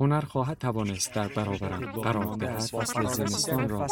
هنر 0.00 0.20
خواهد 0.20 0.58
توانست 0.58 1.14
در 1.14 1.28
برابرم 1.28 1.92
قرار 1.92 2.36
دهد 2.36 2.60
فصل 2.60 3.06
زمستان 3.06 3.68
را 3.68 3.86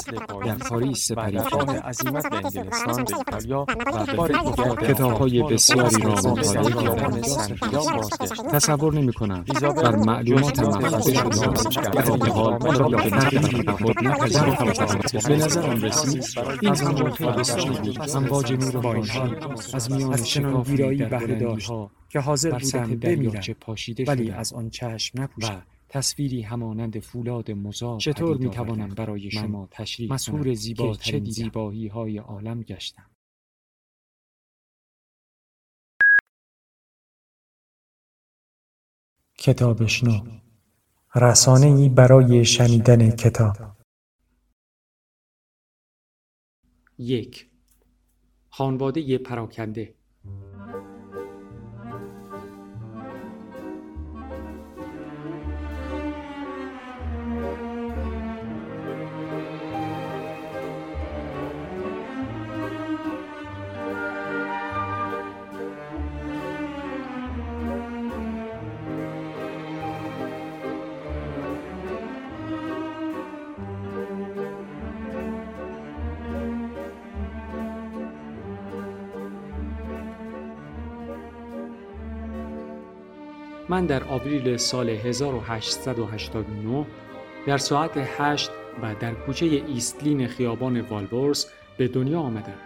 در 0.45 0.55
پاریس 0.55 1.07
سپری 1.07 1.39
کرده 1.39 1.81
عظیمت 1.81 2.31
به 2.31 2.37
انگلستان 2.37 3.05
به 3.05 3.17
ایتالیا 3.17 3.67
و 4.09 4.17
بار 4.17 4.29
دیگر 4.29 4.75
کتابهای 4.75 5.43
بسیاری 5.43 6.03
را 6.03 6.13
مطالعه 6.13 6.71
کردم 6.71 7.21
تصور 8.53 8.95
نمی 8.95 9.13
کنم 9.13 9.45
بر 9.63 9.97
معلومات 9.97 10.59
محفظه 10.59 11.15
شده 11.15 11.91
در 11.91 12.31
حال 12.31 12.77
را 12.77 12.89
به 12.89 13.11
تغییر 13.11 13.71
خود 13.71 14.05
نپذیرفتم 14.05 15.29
به 15.29 15.37
نظرم 15.37 15.83
رسید. 15.83 16.25
این 16.63 16.75
زمان 16.75 17.11
بسیاری 17.39 17.91
بود. 17.91 18.11
امواج 18.17 18.53
نور 18.53 18.77
بانشی 18.81 19.21
از 19.75 19.93
میان 19.93 20.17
شکافی 20.17 20.77
در 20.77 21.09
بلندیها 21.09 21.91
که 22.09 22.21
حاضر 22.21 22.51
بودم 22.51 22.97
بمیرم 22.97 23.43
ولی 24.07 24.31
از 24.31 24.53
آن 24.53 24.71
چشم 24.71 25.23
نپوشم 25.23 25.63
تصویری 25.89 26.43
همانند 26.43 26.99
فولاد 26.99 27.51
مزار 27.51 28.01
چطور 28.01 28.37
می 28.37 28.51
توانم 28.51 28.89
برای 28.89 29.31
شما 29.31 29.69
تشریح 29.71 30.13
مسهور 30.13 30.55
زیبا 30.55 30.95
چه 30.95 31.21
زیبایی 31.25 31.89
های 31.89 32.19
عالم 32.19 32.63
گشتم. 32.63 33.11
کتابشنو. 39.39 40.41
رسانه 41.15 41.67
ای 41.67 41.89
برای 41.89 42.45
شنیدن 42.45 43.11
کتاب. 43.11 43.57
یک. 46.99 47.51
خانواده 48.49 49.19
پراکنده. 49.19 49.98
در 83.89 84.05
آوریل 84.05 84.57
سال 84.57 84.91
1889 84.91 86.87
در 87.47 87.59
ساعت 87.59 87.93
8 87.97 88.51
و 88.83 88.95
در 88.95 89.15
کوچه 89.15 89.47
ایستلین 89.47 90.27
خیابان 90.27 90.81
والورث 90.81 91.53
به 91.79 91.89
دنیا 91.89 92.21
آمدم. 92.21 92.59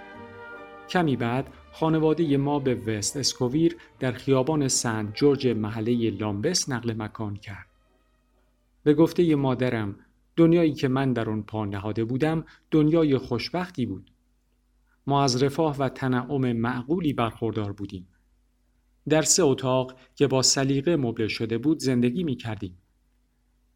کمی 0.89 1.17
بعد 1.17 1.51
خانواده 1.73 2.37
ما 2.37 2.59
به 2.59 2.75
وست 2.75 3.17
اسکوویر 3.17 3.77
در 4.01 4.13
خیابان 4.13 4.69
سنت 4.69 5.15
جورج 5.15 5.49
محله 5.49 6.11
لمبث 6.11 6.69
نقل 6.69 6.95
مکان 7.03 7.37
کرد. 7.37 7.67
به 8.85 8.95
گفته 8.95 9.35
مادرم 9.35 9.97
دنیایی 10.37 10.73
که 10.73 10.89
من 10.89 11.13
در 11.13 11.31
آن 11.31 11.43
پا 11.43 11.65
نهاده 11.65 12.05
بودم 12.05 12.45
دنیای 12.71 13.19
خوشبختی 13.19 13.87
بود. 13.87 14.11
ما 15.07 15.25
از 15.25 15.43
رفاه 15.43 15.77
و 15.79 15.89
تنعم 15.89 16.53
معقولی 16.53 17.13
برخوردار 17.13 17.73
بودیم. 17.73 18.09
در 19.09 19.23
سه 19.23 19.43
اتاق 19.43 19.97
که 20.15 20.27
با 20.27 20.43
سلیقه 20.43 20.97
مبله 20.97 21.29
شده 21.29 21.59
بود 21.59 21.79
زندگی 21.79 22.25
می 22.25 22.37
کردیم. 22.37 22.79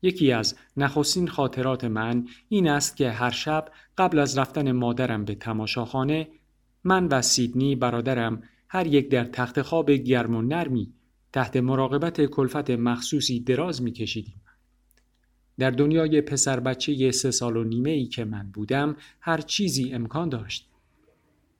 یکی 0.02 0.32
از 0.32 0.56
نخستین 0.76 1.28
خاطرات 1.28 1.84
من 1.84 2.28
این 2.48 2.68
است 2.68 2.96
که 2.96 3.10
هر 3.10 3.30
شب 3.30 3.68
قبل 3.98 4.18
از 4.18 4.38
رفتن 4.38 4.72
مادرم 4.72 5.24
به 5.24 5.34
تماشاخانه 5.34 6.28
من 6.84 7.08
و 7.08 7.22
سیدنی 7.22 7.76
برادرم 7.76 8.42
هر 8.68 8.86
یک 8.86 9.10
در 9.10 9.24
تخت 9.24 9.62
خواب 9.62 9.90
گرم 9.90 10.34
و 10.34 10.42
نرمی 10.42 10.92
تحت 11.32 11.56
مراقبت 11.56 12.26
کلفت 12.26 12.70
مخصوصی 12.70 13.40
دراز 13.40 13.82
می 13.82 13.92
کشیدیم. 13.92 14.40
در 15.58 15.70
دنیای 15.70 16.20
پسر 16.20 16.60
بچه 16.60 17.10
سه 17.10 17.30
سال 17.30 17.56
و 17.56 17.64
نیمه 17.64 17.90
ای 17.90 18.06
که 18.06 18.24
من 18.24 18.50
بودم 18.50 18.96
هر 19.20 19.40
چیزی 19.40 19.92
امکان 19.92 20.28
داشت. 20.28 20.68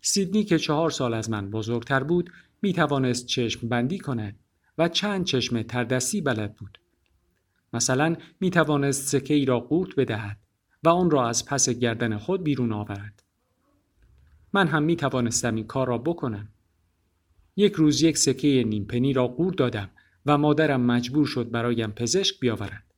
سیدنی 0.01 0.45
که 0.45 0.59
چهار 0.59 0.91
سال 0.91 1.15
از 1.15 1.31
من 1.31 1.51
بزرگتر 1.51 2.03
بود 2.03 2.31
می 2.67 2.73
توانست 2.73 3.27
چشم 3.27 3.69
بندی 3.69 3.99
کند 3.99 4.39
و 4.79 4.89
چند 4.89 5.25
چشم 5.25 5.63
تردستی 5.63 6.21
بلد 6.21 6.57
بود. 6.57 6.79
مثلا 7.73 8.17
می 8.41 8.51
توانست 8.51 9.09
سکه 9.09 9.35
ای 9.35 9.45
را 9.45 9.61
قورت 9.61 9.97
بدهد 9.97 10.39
و 10.83 10.89
آن 10.89 11.11
را 11.11 11.29
از 11.29 11.45
پس 11.45 11.69
گردن 11.69 12.19
خود 12.19 12.45
بیرون 12.45 12.73
آورد. 12.73 13.23
من 14.53 14.67
هم 14.67 14.83
می 14.83 14.97
توانستم 14.97 15.55
این 15.55 15.67
کار 15.67 15.87
را 15.89 15.99
بکنم. 15.99 16.49
یک 17.57 17.73
روز 17.73 18.03
یک 18.03 18.19
سکه 18.19 18.65
نیمپنی 18.67 19.13
را 19.13 19.27
قورت 19.27 19.57
دادم 19.57 19.91
و 20.27 20.39
مادرم 20.39 20.81
مجبور 20.81 21.27
شد 21.27 21.51
برایم 21.51 21.91
پزشک 21.91 22.41
بیاورد. 22.41 22.95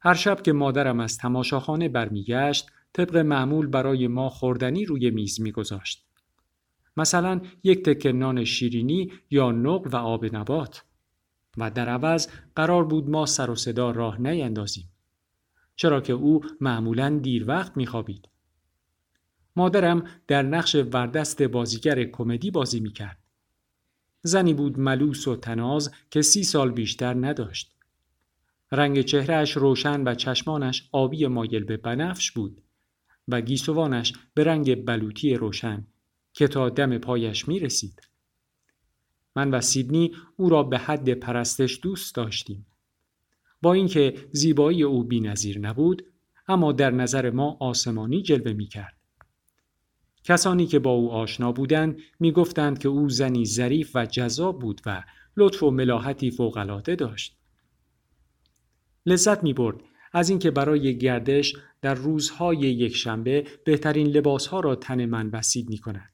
هر 0.00 0.14
شب 0.14 0.42
که 0.42 0.52
مادرم 0.52 1.00
از 1.00 1.18
تماشاخانه 1.18 1.88
برمیگشت 1.88 2.66
طبق 2.92 3.16
معمول 3.16 3.66
برای 3.66 4.08
ما 4.08 4.28
خوردنی 4.28 4.84
روی 4.84 5.10
میز 5.10 5.40
میگذاشت. 5.40 6.11
مثلا 6.96 7.40
یک 7.64 7.84
تکه 7.84 8.12
نان 8.12 8.44
شیرینی 8.44 9.12
یا 9.30 9.52
نقل 9.52 9.90
و 9.92 9.96
آب 9.96 10.36
نبات. 10.36 10.84
و 11.56 11.70
در 11.70 11.88
عوض 11.88 12.28
قرار 12.56 12.84
بود 12.84 13.10
ما 13.10 13.26
سر 13.26 13.50
و 13.50 13.54
صدا 13.54 13.90
راه 13.90 14.20
نیندازیم 14.20 14.88
چرا 15.76 16.00
که 16.00 16.12
او 16.12 16.40
معمولا 16.60 17.18
دیر 17.22 17.48
وقت 17.48 17.76
میخوابید. 17.76 18.28
مادرم 19.56 20.04
در 20.28 20.42
نقش 20.42 20.74
وردست 20.74 21.42
بازیگر 21.42 22.04
کمدی 22.04 22.50
بازی 22.50 22.80
می‌کرد. 22.80 23.18
زنی 24.22 24.54
بود 24.54 24.78
ملوس 24.78 25.28
و 25.28 25.36
تناز 25.36 25.90
که 26.10 26.22
سی 26.22 26.44
سال 26.44 26.70
بیشتر 26.70 27.14
نداشت. 27.14 27.72
رنگ 28.72 29.00
چهرهش 29.00 29.56
روشن 29.56 30.08
و 30.08 30.14
چشمانش 30.14 30.88
آبی 30.92 31.26
مایل 31.26 31.64
به 31.64 31.76
بنفش 31.76 32.30
بود 32.30 32.62
و 33.28 33.40
گیسوانش 33.40 34.12
به 34.34 34.44
رنگ 34.44 34.84
بلوطی 34.84 35.34
روشن. 35.34 35.86
که 36.32 36.48
تا 36.48 36.68
دم 36.68 36.98
پایش 36.98 37.48
می 37.48 37.60
رسید. 37.60 38.08
من 39.36 39.50
و 39.50 39.60
سیدنی 39.60 40.12
او 40.36 40.48
را 40.48 40.62
به 40.62 40.78
حد 40.78 41.14
پرستش 41.14 41.80
دوست 41.82 42.14
داشتیم. 42.14 42.66
با 43.62 43.72
اینکه 43.72 44.14
زیبایی 44.32 44.82
او 44.82 45.04
بینظیر 45.04 45.58
نبود 45.58 46.04
اما 46.48 46.72
در 46.72 46.90
نظر 46.90 47.30
ما 47.30 47.56
آسمانی 47.60 48.22
جلوه 48.22 48.52
می 48.52 48.66
کرد. 48.66 48.96
کسانی 50.24 50.66
که 50.66 50.78
با 50.78 50.90
او 50.90 51.12
آشنا 51.12 51.52
بودند 51.52 51.98
می 52.20 52.32
گفتند 52.32 52.78
که 52.78 52.88
او 52.88 53.08
زنی 53.08 53.44
ظریف 53.44 53.90
و 53.94 54.06
جذاب 54.06 54.58
بود 54.58 54.80
و 54.86 55.04
لطف 55.36 55.62
و 55.62 55.70
ملاحتی 55.70 56.30
فوقالعاده 56.30 56.96
داشت. 56.96 57.36
لذت 59.06 59.42
می 59.42 59.52
برد 59.52 59.80
از 60.12 60.30
اینکه 60.30 60.50
برای 60.50 60.98
گردش 60.98 61.56
در 61.80 61.94
روزهای 61.94 62.58
یک 62.58 62.96
شنبه 62.96 63.46
بهترین 63.64 64.06
لباسها 64.06 64.60
را 64.60 64.74
تن 64.74 65.06
من 65.06 65.30
بسید 65.30 65.68
می 65.68 65.78
کند. 65.78 66.11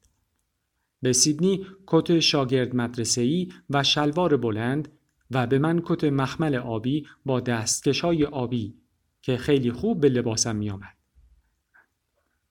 به 1.03 1.13
سیدنی 1.13 1.67
کت 1.87 2.19
شاگرد 2.19 2.77
مدرسه‌ای 2.77 3.53
و 3.71 3.83
شلوار 3.83 4.37
بلند 4.37 4.89
و 5.31 5.47
به 5.47 5.59
من 5.59 5.83
کت 5.85 6.05
مخمل 6.05 6.55
آبی 6.55 7.07
با 7.25 7.41
دستکشای 7.41 8.25
آبی 8.25 8.75
که 9.23 9.37
خیلی 9.37 9.73
خوب 9.73 10.01
به 10.01 10.09
لباسم 10.09 10.57
می 10.57 10.71
آمد. 10.71 10.97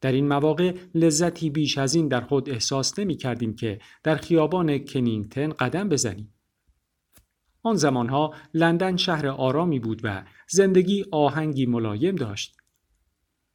در 0.01 0.11
این 0.11 0.27
مواقع 0.27 0.75
لذتی 0.95 1.49
بیش 1.49 1.77
از 1.77 1.95
این 1.95 2.07
در 2.07 2.21
خود 2.21 2.49
احساس 2.49 2.99
نمی 2.99 3.15
کردیم 3.15 3.55
که 3.55 3.79
در 4.03 4.15
خیابان 4.15 4.77
کنینگتن 4.77 5.49
قدم 5.49 5.89
بزنیم. 5.89 6.33
آن 7.63 7.75
زمانها 7.75 8.33
لندن 8.53 8.97
شهر 8.97 9.27
آرامی 9.27 9.79
بود 9.79 10.01
و 10.03 10.23
زندگی 10.49 11.05
آهنگی 11.11 11.65
ملایم 11.65 12.15
داشت. 12.15 12.56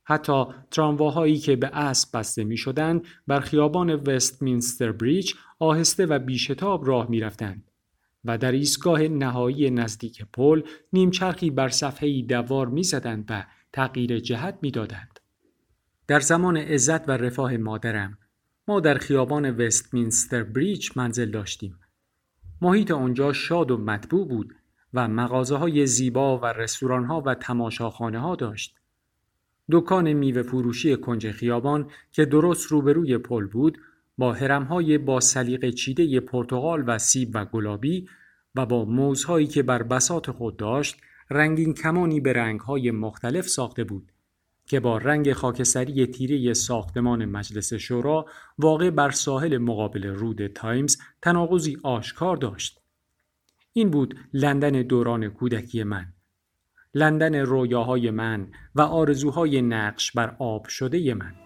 حتی 0.04 0.44
ترامواهایی 0.70 1.38
که 1.38 1.56
به 1.56 1.66
اسب 1.66 2.18
بسته 2.18 2.44
می 2.44 2.56
شدند 2.56 3.06
بر 3.26 3.40
خیابان 3.40 3.94
وستمینستر 3.94 4.92
بریج 4.92 5.34
آهسته 5.58 6.06
و 6.06 6.18
بیشتاب 6.18 6.86
راه 6.86 7.10
می 7.10 7.20
رفتند 7.20 7.70
و 8.24 8.38
در 8.38 8.52
ایستگاه 8.52 9.02
نهایی 9.02 9.70
نزدیک 9.70 10.24
پل 10.32 10.62
نیمچرخی 10.92 11.50
بر 11.50 11.68
صفحه 11.68 12.22
دوار 12.22 12.66
می 12.66 12.82
زدند 12.82 13.26
و 13.30 13.44
تغییر 13.72 14.18
جهت 14.18 14.58
می 14.62 14.70
دادند. 14.70 15.20
در 16.06 16.20
زمان 16.20 16.56
عزت 16.56 17.08
و 17.08 17.12
رفاه 17.12 17.56
مادرم 17.56 18.18
ما 18.68 18.80
در 18.80 18.98
خیابان 18.98 19.50
وستمینستر 19.50 20.42
بریج 20.42 20.90
منزل 20.96 21.30
داشتیم. 21.30 21.78
محیط 22.60 22.90
آنجا 22.90 23.32
شاد 23.32 23.70
و 23.70 23.76
مطبوع 23.76 24.28
بود 24.28 24.54
و 24.94 25.08
مغازه 25.08 25.56
های 25.56 25.86
زیبا 25.86 26.38
و 26.38 26.46
رستوران 26.46 27.04
ها 27.04 27.22
و 27.26 27.34
تماشاخانه 27.34 28.18
ها 28.18 28.36
داشت. 28.36 28.81
دکان 29.72 30.12
میوه 30.12 30.42
فروشی 30.42 30.96
کنج 30.96 31.30
خیابان 31.30 31.90
که 32.12 32.24
درست 32.24 32.66
روبروی 32.66 33.18
پل 33.18 33.46
بود 33.46 33.78
با 34.18 34.32
های 34.68 34.98
با 34.98 35.20
سلیقه 35.20 35.72
چیده 35.72 36.20
پرتغال 36.20 36.84
و 36.86 36.98
سیب 36.98 37.30
و 37.34 37.44
گلابی 37.44 38.08
و 38.54 38.66
با 38.66 38.84
موزهایی 38.84 39.46
که 39.46 39.62
بر 39.62 39.82
بسات 39.82 40.30
خود 40.30 40.56
داشت 40.56 40.96
رنگین 41.30 41.74
کمانی 41.74 42.20
به 42.20 42.32
رنگهای 42.32 42.90
مختلف 42.90 43.48
ساخته 43.48 43.84
بود 43.84 44.12
که 44.66 44.80
با 44.80 44.98
رنگ 44.98 45.32
خاکستری 45.32 46.06
تیره 46.06 46.54
ساختمان 46.54 47.24
مجلس 47.24 47.74
شورا 47.74 48.26
واقع 48.58 48.90
بر 48.90 49.10
ساحل 49.10 49.58
مقابل 49.58 50.06
رود 50.06 50.46
تایمز 50.46 50.98
تناقضی 51.22 51.78
آشکار 51.82 52.36
داشت. 52.36 52.80
این 53.72 53.90
بود 53.90 54.18
لندن 54.32 54.82
دوران 54.82 55.28
کودکی 55.28 55.82
من. 55.82 56.12
لندن 56.94 57.34
رویاهای 57.34 58.10
من 58.10 58.48
و 58.74 58.80
آرزوهای 58.80 59.62
نقش 59.62 60.12
بر 60.12 60.36
آب 60.38 60.68
شده 60.68 61.14
من. 61.14 61.41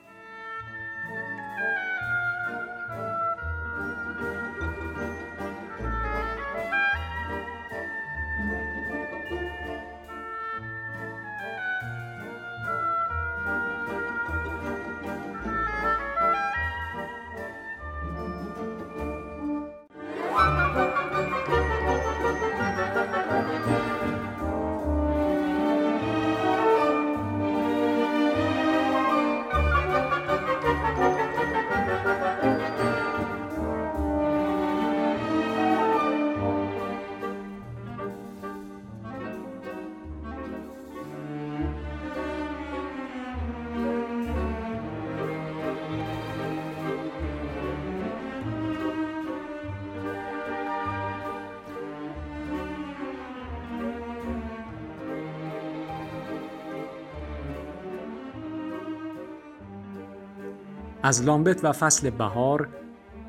از 61.06 61.23
لامبت 61.23 61.64
و 61.64 61.73
فصل 61.73 62.11
بهار 62.11 62.69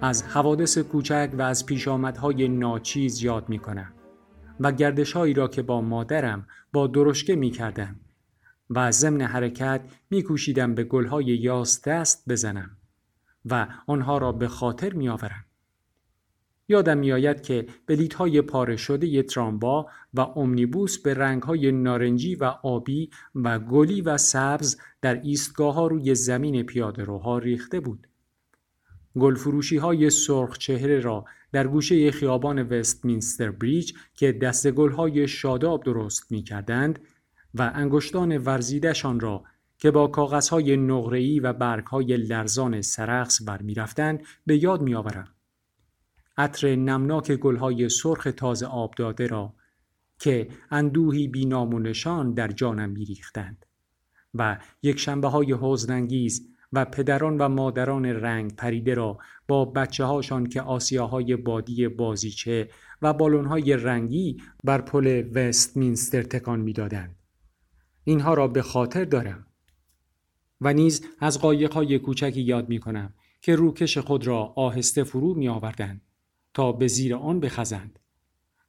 از 0.01 0.23
حوادث 0.23 0.77
کوچک 0.77 1.29
و 1.33 1.41
از 1.41 1.65
پیشامدهای 1.65 2.47
ناچیز 2.47 3.23
یاد 3.23 3.49
می 3.49 3.59
کنم 3.59 3.93
و 4.59 4.71
گردشهایی 4.71 5.33
را 5.33 5.47
که 5.47 5.61
با 5.61 5.81
مادرم 5.81 6.47
با 6.73 6.87
درشکه 6.87 7.35
می 7.35 7.51
کردم 7.51 7.95
و 8.69 8.79
از 8.79 8.99
ضمن 8.99 9.21
حرکت 9.21 9.81
می 10.09 10.23
کوشیدم 10.23 10.75
به 10.75 10.83
گلهای 10.83 11.25
یاس 11.25 11.87
دست 11.87 12.29
بزنم 12.29 12.77
و 13.45 13.67
آنها 13.87 14.17
را 14.17 14.31
به 14.31 14.47
خاطر 14.47 14.93
می 14.93 15.09
آورم. 15.09 15.45
یادم 16.67 16.97
میآید 16.97 17.41
که 17.41 17.65
های 18.17 18.41
پاره 18.41 18.75
شده 18.75 19.23
ترامبا 19.23 19.87
و 20.13 20.21
امنیبوس 20.21 20.97
به 20.97 21.39
های 21.43 21.71
نارنجی 21.71 22.35
و 22.35 22.43
آبی 22.63 23.09
و 23.35 23.59
گلی 23.59 24.01
و 24.01 24.17
سبز 24.17 24.77
در 25.01 25.21
ایستگاه 25.21 25.73
ها 25.73 25.87
روی 25.87 26.15
زمین 26.15 26.63
پیاده 26.63 27.03
روها 27.03 27.37
ریخته 27.37 27.79
بود. 27.79 28.07
گلفروشی 29.19 29.77
های 29.77 30.09
سرخ 30.09 30.57
چهره 30.57 30.99
را 30.99 31.25
در 31.51 31.67
گوشه 31.67 32.11
خیابان 32.11 32.61
وستمینستر 32.61 33.51
بریج 33.51 33.93
که 34.15 34.31
دست 34.31 34.71
گل 34.71 34.91
های 34.91 35.27
شاداب 35.27 35.83
درست 35.83 36.31
می 36.31 36.43
کردند 36.43 36.99
و 37.53 37.71
انگشتان 37.75 38.37
ورزیدشان 38.37 39.19
را 39.19 39.43
که 39.77 39.91
با 39.91 40.07
کاغذهای 40.07 40.77
نقره‌ای 40.77 41.39
و 41.39 41.53
برگهای 41.53 42.17
لرزان 42.17 42.81
سرخس 42.81 43.41
برمیرفتند 43.41 44.23
به 44.45 44.63
یاد 44.63 44.81
میآورم. 44.81 45.36
عطر 46.37 46.75
نمناک 46.75 47.31
گلهای 47.31 47.89
سرخ 47.89 48.27
تازه 48.37 48.65
آب 48.65 48.93
داده 48.97 49.27
را 49.27 49.53
که 50.19 50.47
اندوهی 50.71 51.27
بینام 51.27 51.73
و 51.73 51.79
نشان 51.79 52.33
در 52.33 52.47
جانم 52.47 52.89
میریختند 52.89 53.65
و 54.33 54.57
یک 54.83 54.99
شنبه 54.99 55.27
های 55.27 55.51
حوزننگیز 55.51 56.47
و 56.73 56.85
پدران 56.85 57.37
و 57.37 57.49
مادران 57.49 58.05
رنگ 58.05 58.55
پریده 58.55 58.93
را 58.93 59.17
با 59.47 59.65
بچه 59.65 60.03
هاشان 60.03 60.49
که 60.49 60.61
آسیاهای 60.61 61.35
بادی 61.35 61.87
بازیچه 61.87 62.69
و 63.01 63.13
بالونهای 63.13 63.77
رنگی 63.77 64.41
بر 64.63 64.81
پل 64.81 65.29
وستمینستر 65.33 66.23
تکان 66.23 66.59
می‌دادند. 66.59 67.15
اینها 68.03 68.33
را 68.33 68.47
به 68.47 68.61
خاطر 68.61 69.05
دارم. 69.05 69.47
و 70.61 70.73
نیز 70.73 71.05
از 71.19 71.39
قایقهای 71.39 71.99
کوچکی 71.99 72.41
یاد 72.41 72.69
می 72.69 72.79
کنم 72.79 73.13
که 73.41 73.55
روکش 73.55 73.97
خود 73.97 74.27
را 74.27 74.53
آهسته 74.55 75.03
فرو 75.03 75.33
می 75.33 75.47
آوردند 75.47 76.01
تا 76.57 76.71
به 76.71 76.87
زیر 76.87 77.15
آن 77.15 77.39
بخزند 77.39 77.99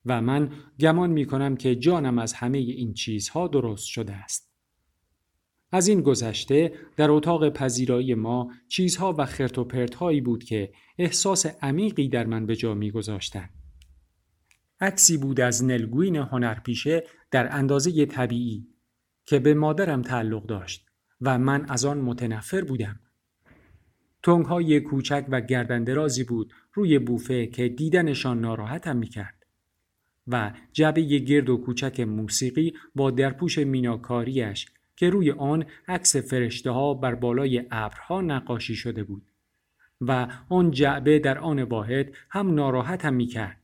و 0.06 0.20
من 0.20 0.52
گمان 0.80 1.10
می 1.10 1.26
کنم 1.26 1.56
که 1.56 1.76
جانم 1.76 2.18
از 2.18 2.32
همه 2.32 2.58
این 2.58 2.94
چیزها 2.94 3.48
درست 3.48 3.86
شده 3.86 4.12
است. 4.12 4.52
از 5.72 5.88
این 5.88 6.00
گذشته 6.00 6.72
در 6.96 7.10
اتاق 7.10 7.48
پذیرایی 7.48 8.14
ما 8.14 8.52
چیزها 8.68 9.14
و 9.18 9.26
خرت 9.26 9.58
و 9.58 9.64
پرت 9.64 9.94
هایی 9.94 10.20
بود 10.20 10.44
که 10.44 10.72
احساس 10.98 11.46
عمیقی 11.46 12.08
در 12.08 12.26
من 12.26 12.46
به 12.46 12.56
جا 12.56 12.74
می 12.74 12.90
گذاشتن. 12.90 13.48
عکسی 14.80 15.16
بود 15.16 15.40
از 15.40 15.64
نلگوین 15.64 16.16
هنرپیشه 16.16 17.04
در 17.30 17.56
اندازه 17.56 18.06
طبیعی 18.06 18.68
که 19.26 19.38
به 19.38 19.54
مادرم 19.54 20.02
تعلق 20.02 20.46
داشت 20.46 20.86
و 21.20 21.38
من 21.38 21.70
از 21.70 21.84
آن 21.84 21.98
متنفر 21.98 22.64
بودم. 22.64 23.00
تنگ 24.22 24.44
های 24.44 24.80
کوچک 24.80 25.26
و 25.28 25.40
گردندرازی 25.40 26.24
بود 26.24 26.52
روی 26.72 26.98
بوفه 26.98 27.46
که 27.46 27.68
دیدنشان 27.68 28.40
ناراحتم 28.40 28.96
می‌کرد. 28.96 29.46
و 30.28 30.52
جبه 30.72 31.02
گرد 31.02 31.48
و 31.48 31.56
کوچک 31.56 32.00
موسیقی 32.00 32.74
با 32.94 33.10
درپوش 33.10 33.58
میناکاریش 33.58 34.66
که 34.96 35.10
روی 35.10 35.30
آن 35.30 35.64
عکس 35.88 36.16
فرشته 36.16 36.70
ها 36.70 36.94
بر 36.94 37.14
بالای 37.14 37.64
ابرها 37.70 38.20
نقاشی 38.20 38.74
شده 38.74 39.04
بود. 39.04 39.22
و 40.00 40.28
آن 40.48 40.70
جعبه 40.70 41.18
در 41.18 41.38
آن 41.38 41.62
واحد 41.62 42.14
هم 42.30 42.54
ناراحتم 42.54 43.14
می‌کرد 43.14 43.60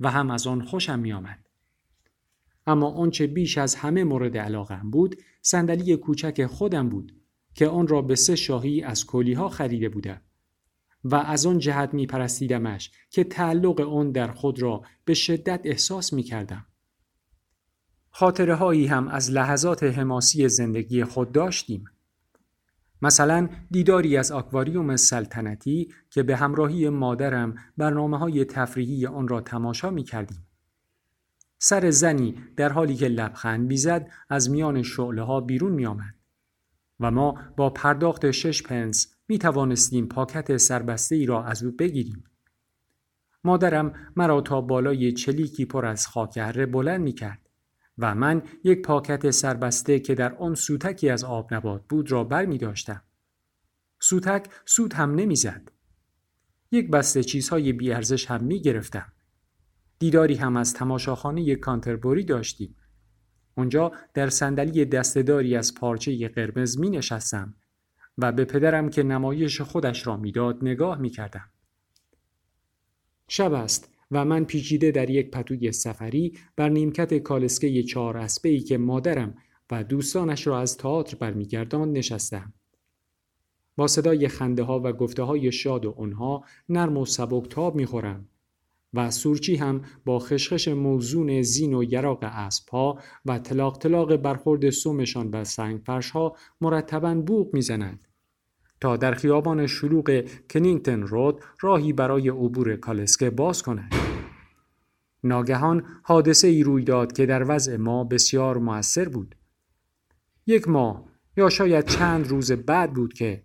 و 0.00 0.10
هم 0.10 0.30
از 0.30 0.46
آن 0.46 0.62
خوشم 0.62 0.98
میآمد. 0.98 1.38
اما 2.66 2.90
آنچه 2.90 3.26
بیش 3.26 3.58
از 3.58 3.74
همه 3.74 4.04
مورد 4.04 4.38
علاقم 4.38 4.90
بود 4.90 5.16
صندلی 5.42 5.96
کوچک 5.96 6.46
خودم 6.46 6.88
بود 6.88 7.12
که 7.56 7.68
آن 7.68 7.88
را 7.88 8.02
به 8.02 8.14
سه 8.14 8.36
شاهی 8.36 8.82
از 8.82 9.06
کلیها 9.06 9.48
خریده 9.48 9.88
بودم 9.88 10.20
و 11.04 11.14
از 11.14 11.46
آن 11.46 11.58
جهت 11.58 11.94
می 11.94 12.06
پرستیدمش 12.06 12.90
که 13.10 13.24
تعلق 13.24 13.80
آن 13.80 14.12
در 14.12 14.32
خود 14.32 14.62
را 14.62 14.82
به 15.04 15.14
شدت 15.14 15.60
احساس 15.64 16.12
می 16.12 16.22
کردم. 16.22 16.66
خاطره 18.10 18.54
هایی 18.54 18.86
هم 18.86 19.08
از 19.08 19.30
لحظات 19.30 19.82
حماسی 19.82 20.48
زندگی 20.48 21.04
خود 21.04 21.32
داشتیم. 21.32 21.84
مثلا 23.02 23.48
دیداری 23.70 24.16
از 24.16 24.32
آکواریوم 24.32 24.96
سلطنتی 24.96 25.88
که 26.10 26.22
به 26.22 26.36
همراهی 26.36 26.88
مادرم 26.88 27.54
برنامه 27.76 28.18
های 28.18 28.44
تفریحی 28.44 29.06
آن 29.06 29.28
را 29.28 29.40
تماشا 29.40 29.90
می 29.90 30.04
کردیم. 30.04 30.46
سر 31.58 31.90
زنی 31.90 32.34
در 32.56 32.72
حالی 32.72 32.94
که 32.94 33.08
لبخند 33.08 33.68
بیزد 33.68 34.10
از 34.28 34.50
میان 34.50 34.82
شعله 34.82 35.22
ها 35.22 35.40
بیرون 35.40 35.72
می 35.72 35.86
آمد. 35.86 36.15
و 37.00 37.10
ما 37.10 37.38
با 37.56 37.70
پرداخت 37.70 38.30
شش 38.30 38.62
پنس 38.62 39.14
می 39.28 39.38
توانستیم 39.38 40.06
پاکت 40.06 40.56
سربسته 40.56 41.16
ای 41.16 41.26
را 41.26 41.44
از 41.44 41.62
او 41.62 41.70
بگیریم. 41.70 42.24
مادرم 43.44 44.12
مرا 44.16 44.40
تا 44.40 44.60
بالای 44.60 45.12
چلیکی 45.12 45.64
پر 45.64 45.86
از 45.86 46.06
خاکهره 46.06 46.66
بلند 46.66 47.00
می 47.00 47.12
کرد 47.12 47.48
و 47.98 48.14
من 48.14 48.42
یک 48.64 48.82
پاکت 48.82 49.30
سربسته 49.30 50.00
که 50.00 50.14
در 50.14 50.34
آن 50.34 50.54
سوتکی 50.54 51.08
از 51.08 51.24
آب 51.24 51.54
نبات 51.54 51.82
بود 51.88 52.12
را 52.12 52.24
بر 52.24 52.46
می 52.46 52.58
داشتم. 52.58 53.02
سوتک 54.00 54.46
سود 54.64 54.92
هم 54.92 55.14
نمی 55.14 55.36
زد. 55.36 55.72
یک 56.70 56.90
بسته 56.90 57.24
چیزهای 57.24 57.72
بیارزش 57.72 58.26
هم 58.26 58.44
می 58.44 58.60
گرفتم. 58.60 59.12
دیداری 59.98 60.34
هم 60.34 60.56
از 60.56 60.74
تماشاخانه 60.74 61.56
کانتربوری 61.56 62.24
داشتیم. 62.24 62.76
اونجا 63.56 63.92
در 64.14 64.30
صندلی 64.30 64.84
دستداری 64.84 65.56
از 65.56 65.74
پارچه 65.74 66.28
قرمز 66.28 66.78
می 66.78 66.90
نشستم 66.90 67.54
و 68.18 68.32
به 68.32 68.44
پدرم 68.44 68.90
که 68.90 69.02
نمایش 69.02 69.60
خودش 69.60 70.06
را 70.06 70.16
می‌داد 70.16 70.58
نگاه 70.62 70.98
می 70.98 71.10
کردم. 71.10 71.50
شب 73.28 73.52
است 73.52 73.92
و 74.10 74.24
من 74.24 74.44
پیچیده 74.44 74.90
در 74.90 75.10
یک 75.10 75.30
پتوی 75.30 75.72
سفری 75.72 76.38
بر 76.56 76.68
نیمکت 76.68 77.14
کالسکه 77.14 77.82
چهار 77.82 78.16
اسبه 78.16 78.48
ای 78.48 78.60
که 78.60 78.78
مادرم 78.78 79.34
و 79.70 79.84
دوستانش 79.84 80.46
را 80.46 80.60
از 80.60 80.76
تئاتر 80.76 81.16
برمیگردان 81.16 81.92
نشستم. 81.92 82.52
با 83.76 83.86
صدای 83.86 84.28
خنده 84.28 84.62
ها 84.62 84.80
و 84.84 84.92
گفته 84.92 85.22
های 85.22 85.52
شاد 85.52 85.84
و 85.84 85.94
اونها 85.96 86.44
نرم 86.68 86.96
و 86.96 87.06
سبک 87.06 87.48
تاب 87.48 87.76
می‌خورم 87.76 88.28
و 88.94 89.10
سورچی 89.10 89.56
هم 89.56 89.82
با 90.04 90.18
خشخش 90.18 90.68
موزون 90.68 91.42
زین 91.42 91.74
و 91.74 91.84
یراق 91.84 92.18
اسبها 92.22 92.98
و 93.26 93.38
تلاق 93.38 93.78
تلاق 93.78 94.16
برخورد 94.16 94.70
سومشان 94.70 95.30
بر 95.30 95.44
سنگ 95.44 95.86
ها 96.14 96.36
مرتبا 96.60 97.14
بوق 97.14 97.54
می‌زند 97.54 98.08
تا 98.80 98.96
در 98.96 99.14
خیابان 99.14 99.66
شلوغ 99.66 100.24
کنینگتن 100.50 101.02
رود 101.02 101.40
راهی 101.60 101.92
برای 101.92 102.28
عبور 102.28 102.76
کالسکه 102.76 103.30
باز 103.30 103.62
کند. 103.62 103.94
ناگهان 105.24 105.84
حادثه 106.02 106.48
ای 106.48 106.62
روی 106.62 106.84
داد 106.84 107.12
که 107.12 107.26
در 107.26 107.50
وضع 107.50 107.76
ما 107.76 108.04
بسیار 108.04 108.58
موثر 108.58 109.08
بود. 109.08 109.34
یک 110.46 110.68
ماه 110.68 111.04
یا 111.36 111.48
شاید 111.48 111.84
چند 111.84 112.28
روز 112.28 112.52
بعد 112.52 112.92
بود 112.92 113.14
که 113.14 113.42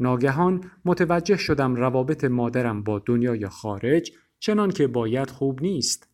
ناگهان 0.00 0.70
متوجه 0.84 1.36
شدم 1.36 1.74
روابط 1.74 2.24
مادرم 2.24 2.82
با 2.82 3.02
دنیای 3.06 3.48
خارج 3.48 4.12
چنان 4.38 4.70
که 4.70 4.86
باید 4.86 5.30
خوب 5.30 5.62
نیست. 5.62 6.08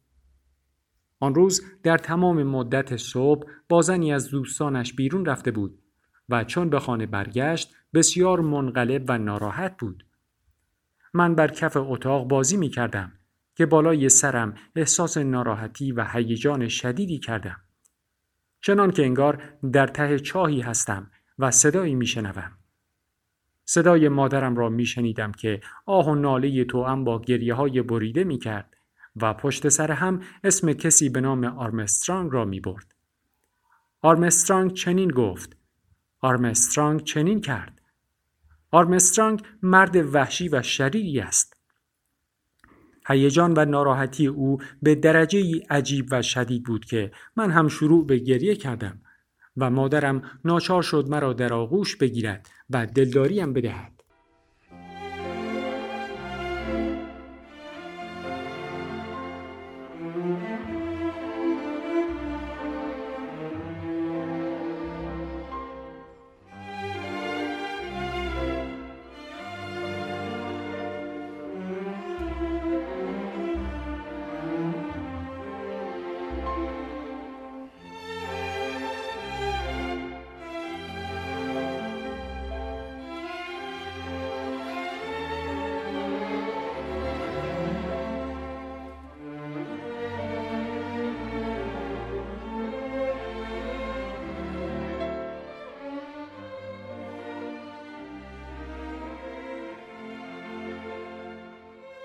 آن 1.20 1.34
روز 1.34 1.62
در 1.82 1.98
تمام 1.98 2.42
مدت 2.42 2.96
صبح 2.96 3.50
بازنی 3.68 4.12
از 4.12 4.30
دوستانش 4.30 4.92
بیرون 4.92 5.24
رفته 5.24 5.50
بود 5.50 5.82
و 6.28 6.44
چون 6.44 6.70
به 6.70 6.80
خانه 6.80 7.06
برگشت 7.06 7.74
بسیار 7.94 8.40
منقلب 8.40 9.04
و 9.08 9.18
ناراحت 9.18 9.76
بود. 9.78 10.06
من 11.14 11.34
بر 11.34 11.48
کف 11.48 11.76
اتاق 11.76 12.28
بازی 12.28 12.56
می 12.56 12.68
کردم 12.68 13.12
که 13.54 13.66
بالای 13.66 14.08
سرم 14.08 14.54
احساس 14.76 15.16
ناراحتی 15.16 15.92
و 15.92 16.04
هیجان 16.12 16.68
شدیدی 16.68 17.18
کردم. 17.18 17.60
چنان 18.60 18.90
که 18.90 19.04
انگار 19.04 19.58
در 19.72 19.86
ته 19.86 20.18
چاهی 20.18 20.60
هستم 20.60 21.10
و 21.38 21.50
صدایی 21.50 21.94
می 21.94 22.06
شنوم. 22.06 22.61
صدای 23.74 24.08
مادرم 24.08 24.56
را 24.56 24.68
می 24.68 24.86
شنیدم 24.86 25.32
که 25.32 25.60
آه 25.86 26.08
و 26.08 26.14
ناله 26.14 26.64
توام 26.64 27.04
با 27.04 27.20
گریه 27.20 27.54
های 27.54 27.82
بریده 27.82 28.24
می 28.24 28.38
کرد 28.38 28.76
و 29.16 29.34
پشت 29.34 29.68
سر 29.68 29.92
هم 29.92 30.20
اسم 30.44 30.72
کسی 30.72 31.08
به 31.08 31.20
نام 31.20 31.44
آرمسترانگ 31.44 32.32
را 32.32 32.44
می 32.44 32.60
برد. 32.60 32.94
آرمسترانگ 34.02 34.72
چنین 34.72 35.10
گفت. 35.10 35.56
آرمسترانگ 36.20 37.04
چنین 37.04 37.40
کرد. 37.40 37.82
آرمسترانگ 38.70 39.42
مرد 39.62 40.14
وحشی 40.14 40.48
و 40.48 40.62
شریری 40.62 41.20
است. 41.20 41.56
هیجان 43.06 43.54
و 43.56 43.64
ناراحتی 43.64 44.26
او 44.26 44.58
به 44.82 44.94
درجه 44.94 45.38
ای 45.38 45.62
عجیب 45.70 46.06
و 46.10 46.22
شدید 46.22 46.64
بود 46.64 46.84
که 46.84 47.12
من 47.36 47.50
هم 47.50 47.68
شروع 47.68 48.06
به 48.06 48.18
گریه 48.18 48.54
کردم 48.56 49.00
و 49.56 49.70
مادرم 49.70 50.22
ناچار 50.44 50.82
شد 50.82 51.08
مرا 51.08 51.32
در 51.32 51.54
آغوش 51.54 51.96
بگیرد 51.96 52.50
و 52.70 52.86
دلداریم 52.86 53.52
بدهد. 53.52 54.01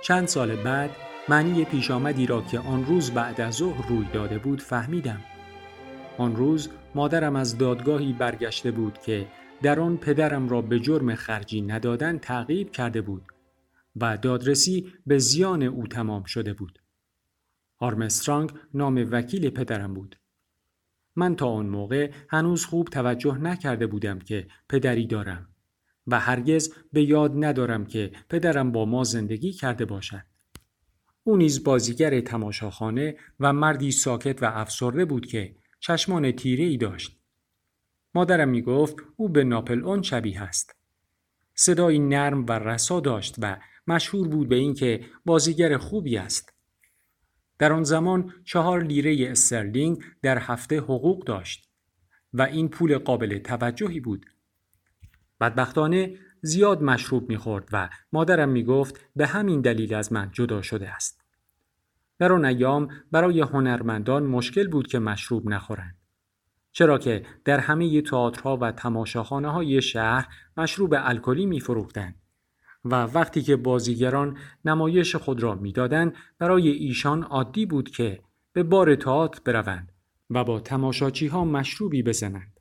چند 0.07 0.27
سال 0.27 0.55
بعد 0.55 0.89
معنی 1.29 1.65
پیش 1.65 1.91
آمدی 1.91 2.25
را 2.25 2.41
که 2.41 2.59
آن 2.59 2.85
روز 2.85 3.11
بعد 3.11 3.41
از 3.41 3.53
ظهر 3.53 3.87
روی 3.87 4.05
داده 4.13 4.37
بود 4.37 4.61
فهمیدم. 4.61 5.21
آن 6.17 6.35
روز 6.35 6.69
مادرم 6.95 7.35
از 7.35 7.57
دادگاهی 7.57 8.13
برگشته 8.13 8.71
بود 8.71 8.97
که 8.97 9.27
در 9.61 9.79
آن 9.79 9.97
پدرم 9.97 10.49
را 10.49 10.61
به 10.61 10.79
جرم 10.79 11.15
خرجی 11.15 11.61
ندادن 11.61 12.17
تعقیب 12.17 12.71
کرده 12.71 13.01
بود 13.01 13.23
و 13.95 14.17
دادرسی 14.17 14.93
به 15.07 15.17
زیان 15.17 15.63
او 15.63 15.87
تمام 15.87 16.23
شده 16.23 16.53
بود. 16.53 16.79
آرمسترانگ 17.79 18.51
نام 18.73 19.07
وکیل 19.11 19.49
پدرم 19.49 19.93
بود. 19.93 20.19
من 21.15 21.35
تا 21.35 21.47
آن 21.47 21.65
موقع 21.65 22.11
هنوز 22.29 22.65
خوب 22.65 22.87
توجه 22.87 23.37
نکرده 23.37 23.87
بودم 23.87 24.19
که 24.19 24.47
پدری 24.69 25.07
دارم. 25.07 25.47
و 26.07 26.19
هرگز 26.19 26.73
به 26.93 27.03
یاد 27.03 27.33
ندارم 27.35 27.85
که 27.85 28.11
پدرم 28.29 28.71
با 28.71 28.85
ما 28.85 29.03
زندگی 29.03 29.51
کرده 29.51 29.85
باشد. 29.85 30.23
او 31.23 31.37
نیز 31.37 31.63
بازیگر 31.63 32.19
تماشاخانه 32.19 33.17
و 33.39 33.53
مردی 33.53 33.91
ساکت 33.91 34.43
و 34.43 34.45
افسرده 34.45 35.05
بود 35.05 35.25
که 35.25 35.55
چشمان 35.79 36.31
تیره 36.31 36.63
ای 36.63 36.77
داشت. 36.77 37.19
مادرم 38.13 38.49
می 38.49 38.61
گفت 38.61 38.95
او 39.15 39.29
به 39.29 39.43
ناپل 39.43 39.83
اون 39.83 40.01
شبیه 40.01 40.41
است. 40.41 40.75
صدایی 41.53 41.99
نرم 41.99 42.45
و 42.45 42.51
رسا 42.51 42.99
داشت 42.99 43.35
و 43.41 43.57
مشهور 43.87 44.27
بود 44.27 44.49
به 44.49 44.55
اینکه 44.55 45.05
بازیگر 45.25 45.77
خوبی 45.77 46.17
است. 46.17 46.53
در 47.59 47.73
آن 47.73 47.83
زمان 47.83 48.33
چهار 48.43 48.83
لیره 48.83 49.31
استرلینگ 49.31 50.03
در 50.21 50.37
هفته 50.37 50.79
حقوق 50.79 51.25
داشت 51.25 51.69
و 52.33 52.41
این 52.41 52.69
پول 52.69 52.97
قابل 52.97 53.37
توجهی 53.37 53.99
بود 53.99 54.25
بدبختانه 55.39 56.17
زیاد 56.41 56.83
مشروب 56.83 57.29
می‌خورد 57.29 57.69
و 57.71 57.89
مادرم 58.13 58.49
می‌گفت 58.49 59.09
به 59.15 59.27
همین 59.27 59.61
دلیل 59.61 59.93
از 59.93 60.13
من 60.13 60.29
جدا 60.33 60.61
شده 60.61 60.89
است. 60.89 61.21
در 62.19 62.33
آن 62.33 62.45
ایام 62.45 62.87
برای 63.11 63.41
هنرمندان 63.41 64.23
مشکل 64.23 64.67
بود 64.67 64.87
که 64.87 64.99
مشروب 64.99 65.49
نخورند. 65.49 65.95
چرا 66.71 66.97
که 66.97 67.23
در 67.45 67.59
همه 67.59 68.01
تئاترها 68.01 68.57
و 68.57 68.71
تماشاخانه 68.71 69.51
های 69.51 69.81
شهر 69.81 70.27
مشروب 70.57 70.95
الکلی 70.97 71.45
میفروختند 71.45 72.15
و 72.85 72.95
وقتی 72.95 73.41
که 73.41 73.55
بازیگران 73.55 74.37
نمایش 74.65 75.15
خود 75.15 75.43
را 75.43 75.55
می‌دادند 75.55 76.15
برای 76.39 76.69
ایشان 76.69 77.23
عادی 77.23 77.65
بود 77.65 77.89
که 77.89 78.19
به 78.53 78.63
بار 78.63 78.95
تئاتر 78.95 79.41
بروند 79.45 79.91
و 80.29 80.43
با 80.43 80.59
تماشاچی 80.59 81.27
ها 81.27 81.45
مشروبی 81.45 82.03
بزنند. 82.03 82.56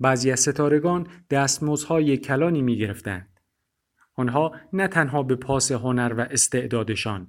بعضی 0.00 0.30
از 0.30 0.40
ستارگان 0.40 1.06
دستمزدهای 1.30 2.16
کلانی 2.16 2.62
می 2.62 2.78
گرفتند. 2.78 3.40
آنها 4.14 4.52
نه 4.72 4.88
تنها 4.88 5.22
به 5.22 5.36
پاس 5.36 5.72
هنر 5.72 6.14
و 6.18 6.20
استعدادشان 6.20 7.28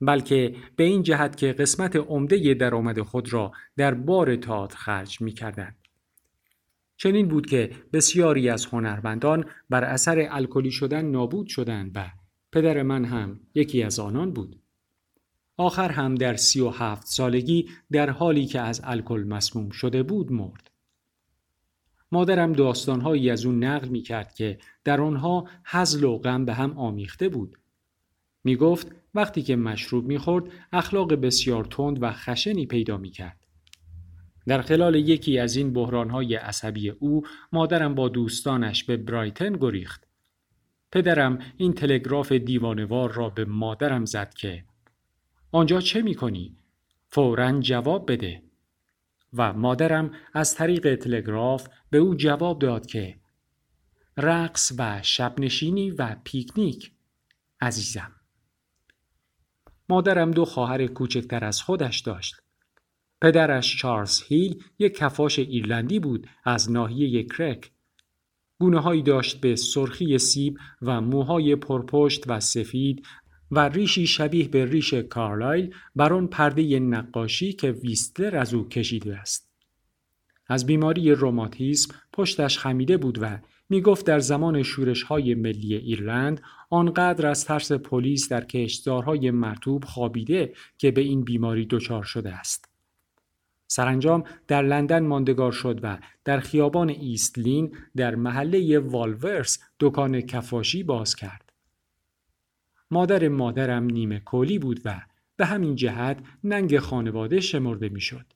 بلکه 0.00 0.54
به 0.76 0.84
این 0.84 1.02
جهت 1.02 1.36
که 1.36 1.52
قسمت 1.52 1.96
عمده 1.96 2.54
درآمد 2.54 3.00
خود 3.00 3.32
را 3.32 3.52
در 3.76 3.94
بار 3.94 4.36
تئاتر 4.36 4.76
خرج 4.76 5.20
می 5.20 5.32
کردند. 5.32 5.76
چنین 6.96 7.28
بود 7.28 7.46
که 7.46 7.70
بسیاری 7.92 8.48
از 8.48 8.66
هنرمندان 8.66 9.44
بر 9.70 9.84
اثر 9.84 10.26
الکلی 10.30 10.70
شدن 10.70 11.04
نابود 11.04 11.46
شدند 11.46 11.92
و 11.94 12.10
پدر 12.52 12.82
من 12.82 13.04
هم 13.04 13.40
یکی 13.54 13.82
از 13.82 13.98
آنان 13.98 14.32
بود. 14.32 14.60
آخر 15.56 15.88
هم 15.88 16.14
در 16.14 16.36
سی 16.36 16.60
و 16.60 16.68
هفت 16.68 17.06
سالگی 17.06 17.68
در 17.92 18.10
حالی 18.10 18.46
که 18.46 18.60
از 18.60 18.80
الکل 18.84 19.24
مسموم 19.28 19.70
شده 19.70 20.02
بود 20.02 20.32
مرد. 20.32 20.70
مادرم 22.14 22.52
داستانهایی 22.52 23.30
از 23.30 23.46
اون 23.46 23.64
نقل 23.64 23.88
می 23.88 24.02
کرد 24.02 24.34
که 24.34 24.58
در 24.84 25.00
آنها 25.00 25.48
حزل 25.64 26.04
و 26.04 26.18
غم 26.18 26.44
به 26.44 26.54
هم 26.54 26.78
آمیخته 26.78 27.28
بود. 27.28 27.58
می 28.44 28.56
گفت 28.56 28.86
وقتی 29.14 29.42
که 29.42 29.56
مشروب 29.56 30.06
می 30.06 30.18
خورد 30.18 30.44
اخلاق 30.72 31.14
بسیار 31.14 31.64
تند 31.64 32.02
و 32.02 32.12
خشنی 32.12 32.66
پیدا 32.66 32.96
می 32.96 33.10
کرد. 33.10 33.46
در 34.46 34.62
خلال 34.62 34.94
یکی 34.94 35.38
از 35.38 35.56
این 35.56 35.72
بحرانهای 35.72 36.34
عصبی 36.34 36.90
او 36.90 37.22
مادرم 37.52 37.94
با 37.94 38.08
دوستانش 38.08 38.84
به 38.84 38.96
برایتن 38.96 39.52
گریخت. 39.52 40.06
پدرم 40.92 41.38
این 41.56 41.72
تلگراف 41.72 42.32
دیوانوار 42.32 43.12
را 43.12 43.28
به 43.28 43.44
مادرم 43.44 44.04
زد 44.04 44.34
که 44.34 44.64
آنجا 45.52 45.80
چه 45.80 46.02
می 46.02 46.14
کنی؟ 46.14 46.56
فوراً 47.08 47.60
جواب 47.60 48.12
بده. 48.12 48.42
و 49.34 49.52
مادرم 49.52 50.10
از 50.34 50.54
طریق 50.54 50.94
تلگراف 50.94 51.68
به 51.90 51.98
او 51.98 52.14
جواب 52.14 52.58
داد 52.58 52.86
که 52.86 53.18
رقص 54.16 54.72
و 54.78 55.02
شبنشینی 55.02 55.90
و 55.90 56.16
پیکنیک 56.24 56.92
عزیزم. 57.60 58.12
مادرم 59.88 60.30
دو 60.30 60.44
خواهر 60.44 60.86
کوچکتر 60.86 61.44
از 61.44 61.62
خودش 61.62 62.00
داشت. 62.00 62.34
پدرش 63.22 63.76
چارلز 63.76 64.22
هیل 64.22 64.64
یک 64.78 64.94
کفاش 64.96 65.38
ایرلندی 65.38 65.98
بود 65.98 66.26
از 66.44 66.70
ناحیه 66.70 67.22
کرک. 67.22 67.70
گونه 68.58 68.80
هایی 68.80 69.02
داشت 69.02 69.40
به 69.40 69.56
سرخی 69.56 70.18
سیب 70.18 70.58
و 70.82 71.00
موهای 71.00 71.56
پرپشت 71.56 72.24
و 72.26 72.40
سفید 72.40 73.06
و 73.54 73.58
ریشی 73.58 74.06
شبیه 74.06 74.48
به 74.48 74.64
ریش 74.64 74.94
کارلایل 74.94 75.74
بر 75.96 76.12
آن 76.12 76.26
پرده 76.26 76.80
نقاشی 76.80 77.52
که 77.52 77.70
ویستلر 77.70 78.36
از 78.36 78.54
او 78.54 78.68
کشیده 78.68 79.16
است. 79.16 79.50
از 80.46 80.66
بیماری 80.66 81.10
روماتیسم 81.10 81.94
پشتش 82.12 82.58
خمیده 82.58 82.96
بود 82.96 83.18
و 83.22 83.38
می 83.68 83.80
گفت 83.80 84.06
در 84.06 84.18
زمان 84.18 84.62
شورش 84.62 85.02
های 85.02 85.34
ملی 85.34 85.74
ایرلند 85.74 86.40
آنقدر 86.70 87.26
از 87.26 87.44
ترس 87.44 87.72
پلیس 87.72 88.28
در 88.28 88.44
کشتزارهای 88.44 89.30
مرتوب 89.30 89.84
خوابیده 89.84 90.52
که 90.78 90.90
به 90.90 91.00
این 91.00 91.24
بیماری 91.24 91.66
دچار 91.66 92.02
شده 92.02 92.32
است. 92.32 92.68
سرانجام 93.66 94.24
در 94.48 94.62
لندن 94.62 95.06
ماندگار 95.06 95.52
شد 95.52 95.80
و 95.82 95.98
در 96.24 96.40
خیابان 96.40 96.88
ایستلین 96.88 97.76
در 97.96 98.14
محله 98.14 98.78
والورس 98.78 99.58
دکان 99.80 100.20
کفاشی 100.20 100.82
باز 100.82 101.16
کرد. 101.16 101.43
مادر 102.94 103.28
مادرم 103.28 103.84
نیمه 103.84 104.20
کولی 104.20 104.58
بود 104.58 104.80
و 104.84 105.00
به 105.36 105.46
همین 105.46 105.74
جهت 105.76 106.18
ننگ 106.44 106.78
خانواده 106.78 107.40
شمرده 107.40 107.88
می‌شد. 107.88 108.26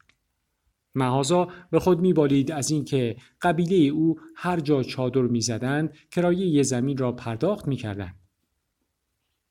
مغازا 0.95 1.49
به 1.71 1.81
خود 1.81 2.01
میبالید 2.01 2.53
از 2.53 2.71
اینکه 2.71 3.17
قبیله 3.43 3.77
او 3.77 4.21
هر 4.37 4.61
جا 4.61 4.83
چادر 4.83 5.21
می‌زدند 5.21 5.95
کرایه 6.11 6.63
زمین 6.63 6.99
را 6.99 7.13
پرداخت 7.13 7.69
می‌کردند. 7.69 8.15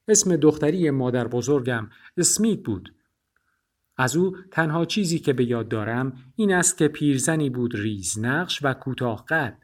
اسم 0.08 0.36
دختری 0.36 0.90
مادر 0.90 1.28
بزرگم 1.28 1.90
اسمیت 2.18 2.60
بود 2.60 2.94
از 3.98 4.16
او 4.16 4.36
تنها 4.52 4.86
چیزی 4.86 5.20
که 5.20 5.34
به 5.34 5.46
یاد 5.46 5.68
دارم 5.68 6.14
این 6.36 6.54
است 6.54 6.78
که 6.78 6.88
پیرزنی 6.88 7.50
بود 7.50 7.76
ریزنقش 7.76 8.60
و 8.64 8.74
کوتاه 8.74 9.26
قد 9.26 9.58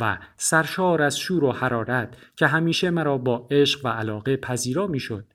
و 0.00 0.18
سرشار 0.36 1.02
از 1.02 1.18
شور 1.18 1.44
و 1.44 1.52
حرارت 1.52 2.16
که 2.36 2.46
همیشه 2.46 2.90
مرا 2.90 3.18
با 3.18 3.48
عشق 3.50 3.84
و 3.84 3.88
علاقه 3.88 4.36
پذیرا 4.36 4.86
می‌شد 4.86 5.26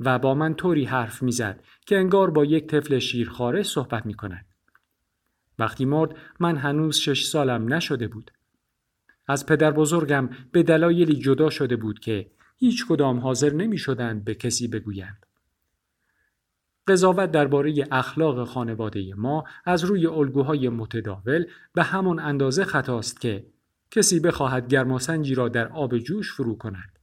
و 0.00 0.18
با 0.18 0.34
من 0.34 0.54
طوری 0.54 0.84
حرف 0.84 1.22
می‌زد 1.22 1.62
که 1.86 1.98
انگار 1.98 2.30
با 2.30 2.44
یک 2.44 2.66
طفل 2.66 2.98
شیرخواره 2.98 3.62
صحبت 3.62 4.06
می 4.06 4.14
کند. 4.14 4.46
وقتی 5.58 5.84
مرد 5.84 6.16
من 6.40 6.56
هنوز 6.56 6.96
شش 6.96 7.24
سالم 7.24 7.74
نشده 7.74 8.08
بود. 8.08 8.30
از 9.26 9.46
پدر 9.46 9.70
بزرگم 9.70 10.30
به 10.52 10.62
دلایلی 10.62 11.14
جدا 11.14 11.50
شده 11.50 11.76
بود 11.76 11.98
که 11.98 12.30
هیچ 12.56 12.86
کدام 12.86 13.18
حاضر 13.18 13.52
نمی 13.52 13.78
شدند 13.78 14.24
به 14.24 14.34
کسی 14.34 14.68
بگویند. 14.68 15.26
قضاوت 16.86 17.30
درباره 17.30 17.84
اخلاق 17.92 18.44
خانواده 18.44 19.14
ما 19.14 19.44
از 19.64 19.84
روی 19.84 20.06
الگوهای 20.06 20.68
متداول 20.68 21.44
به 21.74 21.82
همان 21.82 22.18
اندازه 22.18 22.64
خطاست 22.64 23.20
که 23.20 23.46
کسی 23.90 24.20
بخواهد 24.20 24.68
گرماسنجی 24.68 25.34
را 25.34 25.48
در 25.48 25.68
آب 25.68 25.98
جوش 25.98 26.32
فرو 26.32 26.58
کند. 26.58 26.98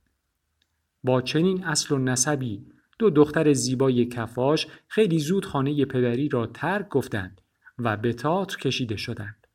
با 1.04 1.22
چنین 1.22 1.64
اصل 1.64 1.96
و 1.96 1.98
نسبی 1.98 2.66
دو 3.00 3.10
دختر 3.10 3.54
زیبای 3.54 4.06
کفاش 4.06 4.68
خیلی 4.88 5.20
زود 5.20 5.46
خانه 5.46 5.86
پدری 5.86 6.30
را 6.30 6.48
ترک 6.48 6.90
گفتند 6.90 7.42
و 7.80 7.98
به 7.98 8.14
تاتر 8.14 8.58
کشیده 8.58 8.98
شدند. 8.98 9.48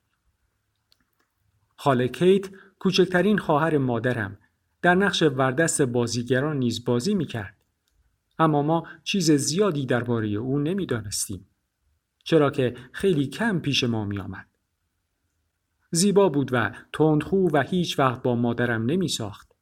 خاله 1.76 2.08
کیت 2.08 2.50
کوچکترین 2.78 3.38
خواهر 3.38 3.78
مادرم 3.78 4.38
در 4.82 4.94
نقش 4.94 5.22
وردست 5.22 5.82
بازیگران 5.82 6.56
نیز 6.56 6.84
بازی 6.84 7.14
می 7.14 7.26
کرد. 7.26 7.56
اما 8.38 8.62
ما 8.62 8.86
چیز 9.04 9.30
زیادی 9.30 9.86
درباره 9.86 10.28
او 10.28 10.58
نمی‌دانستیم 10.58 11.46
چرا 12.24 12.50
که 12.50 12.74
خیلی 12.92 13.26
کم 13.26 13.58
پیش 13.58 13.84
ما 13.84 14.04
می 14.04 14.18
آمد. 14.18 14.51
زیبا 15.94 16.28
بود 16.28 16.50
و 16.52 16.70
تندخو 16.92 17.48
و 17.52 17.62
هیچ 17.62 17.98
وقت 17.98 18.22
با 18.22 18.34
مادرم 18.34 18.84
نمی 18.86 19.08
ساخت. 19.08 19.52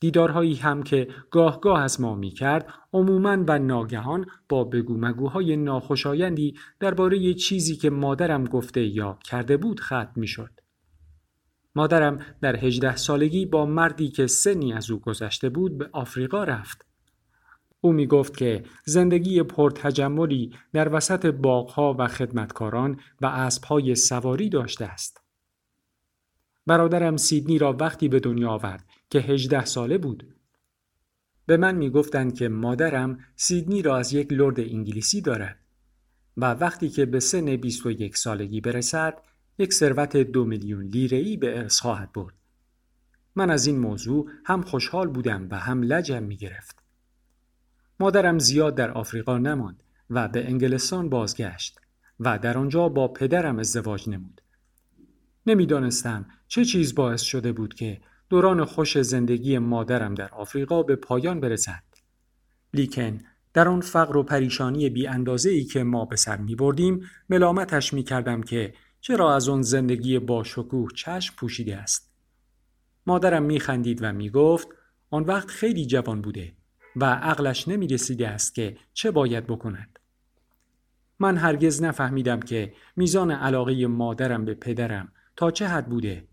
دیدارهایی 0.00 0.54
هم 0.54 0.82
که 0.82 1.08
گاه 1.30 1.60
گاه 1.60 1.80
از 1.80 2.00
ما 2.00 2.14
می 2.14 2.30
کرد 2.30 2.68
عموماً 2.92 3.44
و 3.48 3.58
ناگهان 3.58 4.26
با 4.48 4.64
بگو 4.64 4.96
مگوهای 4.96 5.56
ناخوشایندی 5.56 6.54
درباره 6.80 7.34
چیزی 7.34 7.76
که 7.76 7.90
مادرم 7.90 8.44
گفته 8.44 8.86
یا 8.86 9.18
کرده 9.24 9.56
بود 9.56 9.80
ختم 9.80 10.12
می 10.16 10.26
شد. 10.26 10.50
مادرم 11.74 12.18
در 12.40 12.56
هجده 12.56 12.96
سالگی 12.96 13.46
با 13.46 13.66
مردی 13.66 14.08
که 14.08 14.26
سنی 14.26 14.72
از 14.72 14.90
او 14.90 14.98
گذشته 14.98 15.48
بود 15.48 15.78
به 15.78 15.88
آفریقا 15.92 16.44
رفت. 16.44 16.84
او 17.80 17.92
می 17.92 18.06
گفت 18.06 18.36
که 18.36 18.62
زندگی 18.84 19.42
پرتجملی 19.42 20.50
در 20.72 20.94
وسط 20.94 21.26
باغها 21.26 21.96
و 21.98 22.08
خدمتکاران 22.08 23.00
و 23.20 23.26
اسبهای 23.26 23.94
سواری 23.94 24.48
داشته 24.48 24.84
است. 24.84 25.27
برادرم 26.68 27.16
سیدنی 27.16 27.58
را 27.58 27.72
وقتی 27.72 28.08
به 28.08 28.20
دنیا 28.20 28.50
آورد 28.50 28.84
که 29.10 29.18
هجده 29.18 29.64
ساله 29.64 29.98
بود. 29.98 30.34
به 31.46 31.56
من 31.56 31.74
می 31.74 31.90
گفتند 31.90 32.34
که 32.34 32.48
مادرم 32.48 33.18
سیدنی 33.36 33.82
را 33.82 33.96
از 33.96 34.12
یک 34.12 34.32
لرد 34.32 34.60
انگلیسی 34.60 35.20
دارد 35.20 35.58
و 36.36 36.44
وقتی 36.44 36.88
که 36.88 37.06
به 37.06 37.20
سن 37.20 37.56
21 37.56 38.16
سالگی 38.16 38.60
برسد 38.60 39.22
یک 39.58 39.72
ثروت 39.72 40.16
دو 40.16 40.44
میلیون 40.44 40.84
لیره‌ای 40.84 41.36
به 41.36 41.58
ارث 41.58 41.80
خواهد 41.80 42.12
برد. 42.12 42.34
من 43.36 43.50
از 43.50 43.66
این 43.66 43.78
موضوع 43.78 44.30
هم 44.44 44.62
خوشحال 44.62 45.08
بودم 45.08 45.48
و 45.50 45.58
هم 45.58 45.82
لجم 45.82 46.22
می 46.22 46.36
گرفت. 46.36 46.82
مادرم 48.00 48.38
زیاد 48.38 48.74
در 48.74 48.90
آفریقا 48.90 49.38
نماند 49.38 49.82
و 50.10 50.28
به 50.28 50.48
انگلستان 50.48 51.08
بازگشت 51.08 51.80
و 52.20 52.38
در 52.38 52.58
آنجا 52.58 52.88
با 52.88 53.08
پدرم 53.08 53.58
ازدواج 53.58 54.08
نمود. 54.08 54.40
نمی‌دانستم 55.46 56.26
چه 56.48 56.64
چیز 56.64 56.94
باعث 56.94 57.22
شده 57.22 57.52
بود 57.52 57.74
که 57.74 58.00
دوران 58.28 58.64
خوش 58.64 58.98
زندگی 58.98 59.58
مادرم 59.58 60.14
در 60.14 60.28
آفریقا 60.28 60.82
به 60.82 60.96
پایان 60.96 61.40
برسد. 61.40 61.82
لیکن 62.74 63.18
در 63.54 63.68
آن 63.68 63.80
فقر 63.80 64.16
و 64.16 64.22
پریشانی 64.22 64.90
بی 64.90 65.06
اندازه 65.06 65.50
ای 65.50 65.64
که 65.64 65.82
ما 65.82 66.04
به 66.04 66.16
سر 66.16 66.36
می 66.36 66.54
بردیم 66.54 67.04
ملامتش 67.28 67.94
می 67.94 68.02
کردم 68.02 68.42
که 68.42 68.74
چرا 69.00 69.34
از 69.34 69.48
آن 69.48 69.62
زندگی 69.62 70.18
با 70.18 70.44
شکوه 70.44 70.88
چشم 70.96 71.34
پوشیده 71.36 71.76
است. 71.76 72.10
مادرم 73.06 73.42
می 73.42 73.60
خندید 73.60 73.98
و 74.02 74.12
می 74.12 74.30
گفت 74.30 74.68
آن 75.10 75.24
وقت 75.24 75.48
خیلی 75.48 75.86
جوان 75.86 76.22
بوده 76.22 76.52
و 76.96 77.04
عقلش 77.04 77.68
نمی 77.68 77.86
رسیده 77.86 78.28
است 78.28 78.54
که 78.54 78.76
چه 78.92 79.10
باید 79.10 79.46
بکند. 79.46 79.98
من 81.18 81.36
هرگز 81.36 81.82
نفهمیدم 81.82 82.40
که 82.40 82.72
میزان 82.96 83.30
علاقه 83.30 83.86
مادرم 83.86 84.44
به 84.44 84.54
پدرم 84.54 85.12
تا 85.38 85.50
چه 85.50 85.68
حد 85.68 85.88
بوده. 85.88 86.24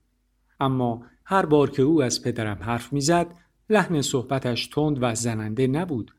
اما 0.60 1.06
هر 1.26 1.46
بار 1.46 1.70
که 1.70 1.82
او 1.82 2.04
از 2.04 2.22
پدرم 2.22 2.64
حرف 2.64 2.94
می‌زد 2.94 3.28
لحن 3.70 4.02
صحبتش 4.02 4.68
تند 4.68 4.98
و 5.02 5.16
زننده 5.16 5.68
نبود 5.68 6.16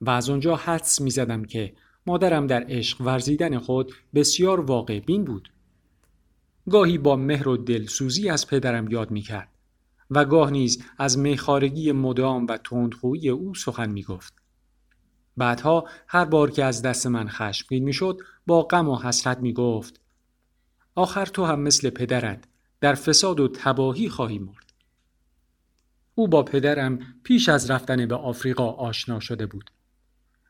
و 0.00 0.10
از 0.10 0.30
آنجا 0.30 0.56
حدس 0.56 1.00
می‌زدم 1.00 1.44
که 1.44 1.74
مادرم 2.06 2.46
در 2.46 2.64
عشق 2.68 3.00
ورزیدن 3.00 3.58
خود 3.58 3.92
بسیار 4.14 4.60
واقع 4.60 5.00
بین 5.00 5.24
بود. 5.24 5.52
گاهی 6.70 6.98
با 6.98 7.16
مهر 7.16 7.48
و 7.48 7.56
دلسوزی 7.56 8.28
از 8.28 8.46
پدرم 8.46 8.88
یاد 8.88 9.10
می 9.10 9.20
کرد 9.20 9.48
و 10.10 10.24
گاه 10.24 10.50
نیز 10.50 10.84
از 10.98 11.18
میخارگی 11.18 11.92
مدام 11.92 12.46
و 12.46 12.56
تندخویی 12.56 13.28
او 13.28 13.54
سخن 13.54 13.90
می 13.90 14.02
گفت. 14.02 14.34
بعدها 15.36 15.84
هر 16.08 16.24
بار 16.24 16.50
که 16.50 16.64
از 16.64 16.82
دست 16.82 17.06
من 17.06 17.28
خشمگین 17.28 17.84
می 17.84 17.92
شد 17.92 18.18
با 18.46 18.62
غم 18.62 18.88
و 18.88 18.96
حسرت 18.96 19.38
می 19.38 19.52
گفت 19.52 19.99
آخر 20.94 21.26
تو 21.26 21.44
هم 21.44 21.60
مثل 21.60 21.90
پدرت 21.90 22.44
در 22.80 22.94
فساد 22.94 23.40
و 23.40 23.48
تباهی 23.48 24.08
خواهی 24.08 24.38
مرد. 24.38 24.72
او 26.14 26.28
با 26.28 26.42
پدرم 26.42 26.98
پیش 27.24 27.48
از 27.48 27.70
رفتن 27.70 28.06
به 28.06 28.14
آفریقا 28.14 28.70
آشنا 28.70 29.20
شده 29.20 29.46
بود. 29.46 29.70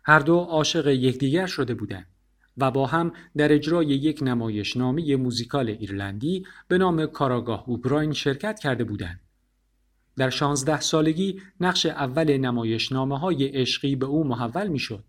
هر 0.05 0.18
دو 0.18 0.38
عاشق 0.38 0.87
یکدیگر 0.87 1.46
شده 1.46 1.74
بودند 1.74 2.07
و 2.57 2.70
با 2.70 2.87
هم 2.87 3.12
در 3.37 3.53
اجرای 3.53 3.87
یک 3.87 4.18
نمایشنامه 4.22 5.16
موزیکال 5.16 5.68
ایرلندی 5.68 6.46
به 6.68 6.79
نام 6.79 7.07
کاراگاه 7.07 7.64
اوبراین 7.66 8.12
شرکت 8.12 8.59
کرده 8.59 8.85
بودند. 8.85 9.20
در 10.16 10.31
شانزده 10.31 10.81
سالگی 10.81 11.42
نقش 11.61 11.87
اول 11.87 12.37
نمایشنامه 12.37 13.18
های 13.18 13.46
عشقی 13.46 13.96
به 13.96 14.07
او 14.07 14.24
محول 14.24 14.68
می 14.68 14.79
شد. 14.79 15.05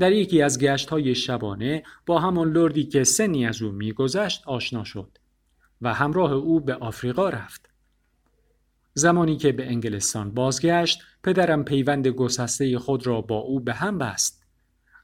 در 0.00 0.12
یکی 0.12 0.42
از 0.42 0.58
گشت 0.58 0.90
های 0.90 1.14
شبانه 1.14 1.82
با 2.06 2.18
همان 2.18 2.52
لردی 2.52 2.84
که 2.84 3.04
سنی 3.04 3.46
از 3.46 3.62
او 3.62 3.72
میگذشت 3.72 4.42
آشنا 4.46 4.84
شد 4.84 5.18
و 5.80 5.94
همراه 5.94 6.32
او 6.32 6.60
به 6.60 6.74
آفریقا 6.74 7.28
رفت. 7.28 7.70
زمانی 8.94 9.36
که 9.36 9.52
به 9.52 9.66
انگلستان 9.66 10.34
بازگشت 10.34 11.02
پدرم 11.22 11.64
پیوند 11.64 12.08
گسسته 12.08 12.78
خود 12.78 13.06
را 13.06 13.20
با 13.20 13.36
او 13.36 13.60
به 13.60 13.74
هم 13.74 13.98
بست 13.98 14.42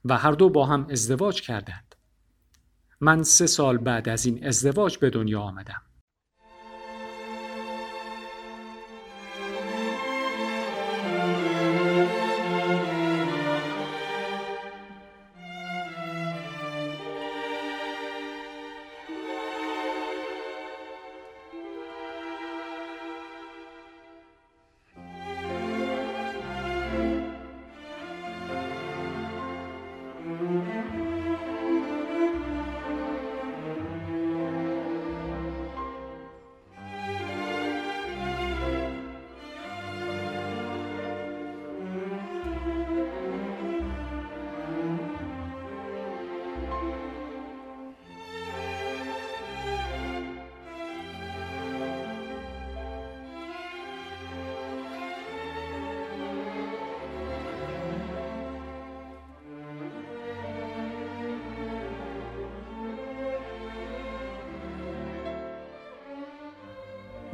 و 0.04 0.16
هر 0.16 0.32
دو 0.32 0.50
با 0.50 0.66
هم 0.66 0.86
ازدواج 0.90 1.40
کردند. 1.40 1.94
من 3.00 3.22
سه 3.22 3.46
سال 3.46 3.78
بعد 3.78 4.08
از 4.08 4.26
این 4.26 4.46
ازدواج 4.46 4.98
به 4.98 5.10
دنیا 5.10 5.40
آمدم. 5.40 5.82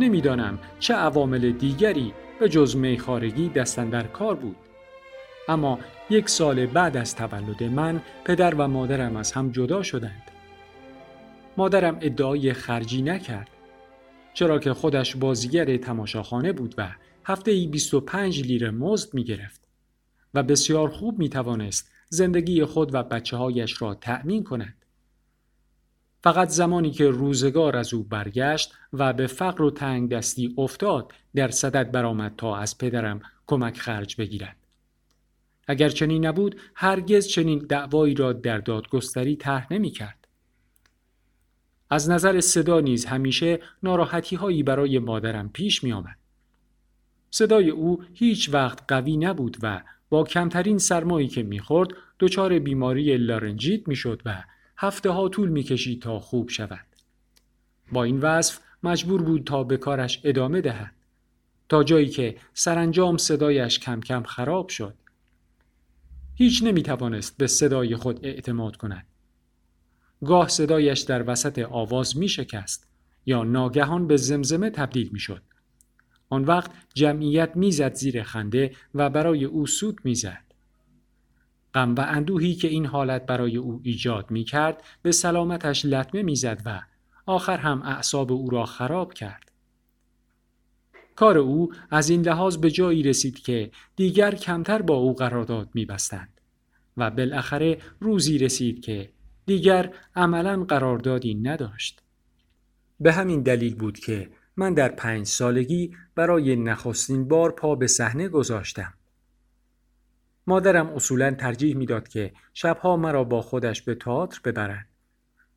نمی‌دانم 0.02 0.58
چه 0.78 0.94
عوامل 0.94 1.52
دیگری 1.52 2.12
به 2.40 2.48
جز 2.48 2.76
میخارگی 2.76 3.48
دستن 3.48 3.88
در 3.88 4.02
کار 4.02 4.34
بود 4.34 4.56
اما 5.48 5.78
یک 6.10 6.28
سال 6.28 6.66
بعد 6.66 6.96
از 6.96 7.16
تولد 7.16 7.62
من 7.62 8.02
پدر 8.24 8.54
و 8.54 8.68
مادرم 8.68 9.16
از 9.16 9.32
هم 9.32 9.50
جدا 9.50 9.82
شدند 9.82 10.30
مادرم 11.56 11.98
ادعای 12.00 12.52
خرجی 12.52 13.02
نکرد 13.02 13.48
چرا 14.34 14.58
که 14.58 14.72
خودش 14.72 15.16
بازیگر 15.16 15.76
تماشاخانه 15.76 16.52
بود 16.52 16.74
و 16.78 16.88
هفته 17.24 17.50
ای 17.50 17.66
25 17.66 18.42
لیره 18.42 18.70
مزد 18.70 19.14
می 19.14 19.24
گرفت 19.24 19.68
و 20.34 20.42
بسیار 20.42 20.88
خوب 20.88 21.18
می 21.18 21.28
توانست 21.28 21.90
زندگی 22.08 22.64
خود 22.64 22.94
و 22.94 23.02
بچه 23.02 23.36
هایش 23.36 23.82
را 23.82 23.94
تأمین 23.94 24.44
کند. 24.44 24.81
فقط 26.22 26.48
زمانی 26.48 26.90
که 26.90 27.10
روزگار 27.10 27.76
از 27.76 27.94
او 27.94 28.02
برگشت 28.02 28.74
و 28.92 29.12
به 29.12 29.26
فقر 29.26 29.62
و 29.62 29.70
تنگ 29.70 30.10
دستی 30.10 30.54
افتاد 30.58 31.12
در 31.34 31.48
صدد 31.48 31.90
برآمد 31.90 32.34
تا 32.36 32.56
از 32.56 32.78
پدرم 32.78 33.20
کمک 33.46 33.78
خرج 33.78 34.16
بگیرد. 34.16 34.56
اگر 35.66 35.88
چنین 35.88 36.26
نبود 36.26 36.60
هرگز 36.74 37.26
چنین 37.26 37.58
دعوایی 37.58 38.14
را 38.14 38.32
در 38.32 38.58
دادگستری 38.58 39.36
طرح 39.36 39.72
نمی 39.72 39.90
کرد. 39.90 40.28
از 41.90 42.10
نظر 42.10 42.40
صدا 42.40 42.80
نیز 42.80 43.04
همیشه 43.04 43.60
ناراحتی 43.82 44.36
هایی 44.36 44.62
برای 44.62 44.98
مادرم 44.98 45.48
پیش 45.48 45.84
می 45.84 45.92
آمد. 45.92 46.16
صدای 47.30 47.70
او 47.70 48.02
هیچ 48.14 48.50
وقت 48.52 48.78
قوی 48.88 49.16
نبود 49.16 49.56
و 49.62 49.82
با 50.10 50.24
کمترین 50.24 50.78
سرمایی 50.78 51.28
که 51.28 51.42
می‌خورد 51.42 51.88
دچار 52.20 52.58
بیماری 52.58 53.16
لارنجیت 53.16 53.88
می‌شد 53.88 54.22
و 54.24 54.44
هفته 54.82 55.10
ها 55.10 55.28
طول 55.28 55.48
می‌کشید 55.48 56.02
تا 56.02 56.20
خوب 56.20 56.48
شود. 56.48 56.86
با 57.92 58.04
این 58.04 58.20
وصف 58.20 58.58
مجبور 58.82 59.22
بود 59.22 59.44
تا 59.44 59.64
به 59.64 59.76
کارش 59.76 60.20
ادامه 60.24 60.60
دهد 60.60 60.94
تا 61.68 61.84
جایی 61.84 62.08
که 62.08 62.36
سرانجام 62.54 63.16
صدایش 63.16 63.78
کم 63.78 64.00
کم 64.00 64.22
خراب 64.22 64.68
شد. 64.68 64.94
هیچ 66.34 66.62
نمی 66.62 66.82
توانست 66.82 67.36
به 67.36 67.46
صدای 67.46 67.96
خود 67.96 68.26
اعتماد 68.26 68.76
کند. 68.76 69.06
گاه 70.24 70.48
صدایش 70.48 71.00
در 71.00 71.30
وسط 71.30 71.58
آواز 71.58 72.16
می 72.16 72.28
شکست 72.28 72.88
یا 73.26 73.42
ناگهان 73.42 74.06
به 74.06 74.16
زمزمه 74.16 74.70
تبدیل 74.70 75.10
می 75.12 75.20
شد. 75.20 75.42
آن 76.28 76.44
وقت 76.44 76.70
جمعیت 76.94 77.56
می‌زد 77.56 77.94
زیر 77.94 78.22
خنده 78.22 78.74
و 78.94 79.10
برای 79.10 79.44
او 79.44 79.66
سود 79.66 80.00
می‌زد. 80.04 80.51
غم 81.74 81.94
و 81.94 82.00
اندوهی 82.00 82.54
که 82.54 82.68
این 82.68 82.86
حالت 82.86 83.26
برای 83.26 83.56
او 83.56 83.80
ایجاد 83.82 84.30
می 84.30 84.44
کرد 84.44 84.82
به 85.02 85.12
سلامتش 85.12 85.84
لطمه 85.84 86.22
می‌زد 86.22 86.62
و 86.66 86.80
آخر 87.26 87.56
هم 87.56 87.82
اعصاب 87.82 88.32
او 88.32 88.50
را 88.50 88.64
خراب 88.64 89.14
کرد. 89.14 89.52
کار 91.16 91.38
او 91.38 91.72
از 91.90 92.10
این 92.10 92.22
لحاظ 92.22 92.56
به 92.56 92.70
جایی 92.70 93.02
رسید 93.02 93.38
که 93.38 93.70
دیگر 93.96 94.34
کمتر 94.34 94.82
با 94.82 94.94
او 94.94 95.14
قرارداد 95.14 95.68
میبستند 95.74 96.40
و 96.96 97.10
بالاخره 97.10 97.78
روزی 98.00 98.38
رسید 98.38 98.80
که 98.80 99.10
دیگر 99.46 99.94
عملا 100.16 100.64
قراردادی 100.64 101.34
نداشت. 101.34 102.02
به 103.00 103.12
همین 103.12 103.42
دلیل 103.42 103.74
بود 103.74 103.98
که 103.98 104.30
من 104.56 104.74
در 104.74 104.88
پنج 104.88 105.26
سالگی 105.26 105.96
برای 106.14 106.56
نخستین 106.56 107.28
بار 107.28 107.50
پا 107.52 107.74
به 107.74 107.86
صحنه 107.86 108.28
گذاشتم. 108.28 108.94
مادرم 110.46 110.86
اصولا 110.86 111.30
ترجیح 111.30 111.76
می‌داد 111.76 112.08
که 112.08 112.32
شبها 112.54 112.96
مرا 112.96 113.24
با 113.24 113.42
خودش 113.42 113.82
به 113.82 113.94
تئاتر 113.94 114.40
ببرد 114.44 114.88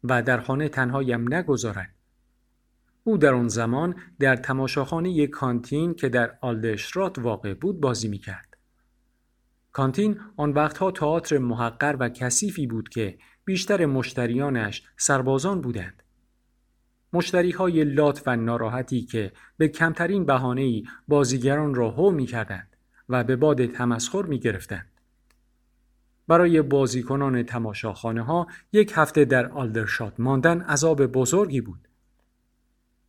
و 0.04 0.22
در 0.22 0.40
خانه 0.40 0.70
تنهایم 0.70 1.34
نگذارد. 1.34 1.94
او 3.04 3.18
در 3.18 3.34
آن 3.34 3.48
زمان 3.48 3.96
در 4.20 4.36
تماشاخانه 4.36 5.12
یک 5.12 5.30
کانتین 5.30 5.94
که 5.94 6.10
در 6.10 6.38
آلدشرات 6.42 7.20
واقع 7.20 7.54
بود 7.54 7.80
بازی 7.80 8.08
می 8.08 8.18
کرد. 8.18 8.58
کانتین 9.72 10.20
آن 10.38 10.52
وقتها 10.52 10.92
تئاتر 10.92 11.38
محقر 11.38 11.96
و 12.00 12.10
کثیفی 12.10 12.68
بود 12.68 12.90
که 12.90 13.18
بیشتر 13.46 13.86
مشتریانش 13.86 14.84
سربازان 14.98 15.62
بودند. 15.62 16.04
مشتری 17.14 17.52
های 17.52 17.84
لات 17.84 18.24
و 18.26 18.36
ناراحتی 18.36 19.02
که 19.02 19.32
به 19.58 19.68
کمترین 19.68 20.26
بهانه‌ای 20.26 20.84
بازیگران 21.08 21.76
را 21.76 21.92
هو 21.92 22.12
می 22.12 22.26
کردند 22.26 22.75
و 23.10 23.24
به 23.24 23.36
باد 23.36 23.66
تمسخر 23.66 24.22
می 24.22 24.40
گرفتند. 24.40 24.88
برای 26.28 26.62
بازیکنان 26.62 27.44
تماشاخانه 27.44 28.22
ها 28.22 28.48
یک 28.74 28.94
هفته 28.96 29.26
در 29.26 29.46
آلدرشات 29.46 30.14
ماندن 30.20 30.62
عذاب 30.62 31.06
بزرگی 31.06 31.62
بود. 31.62 31.88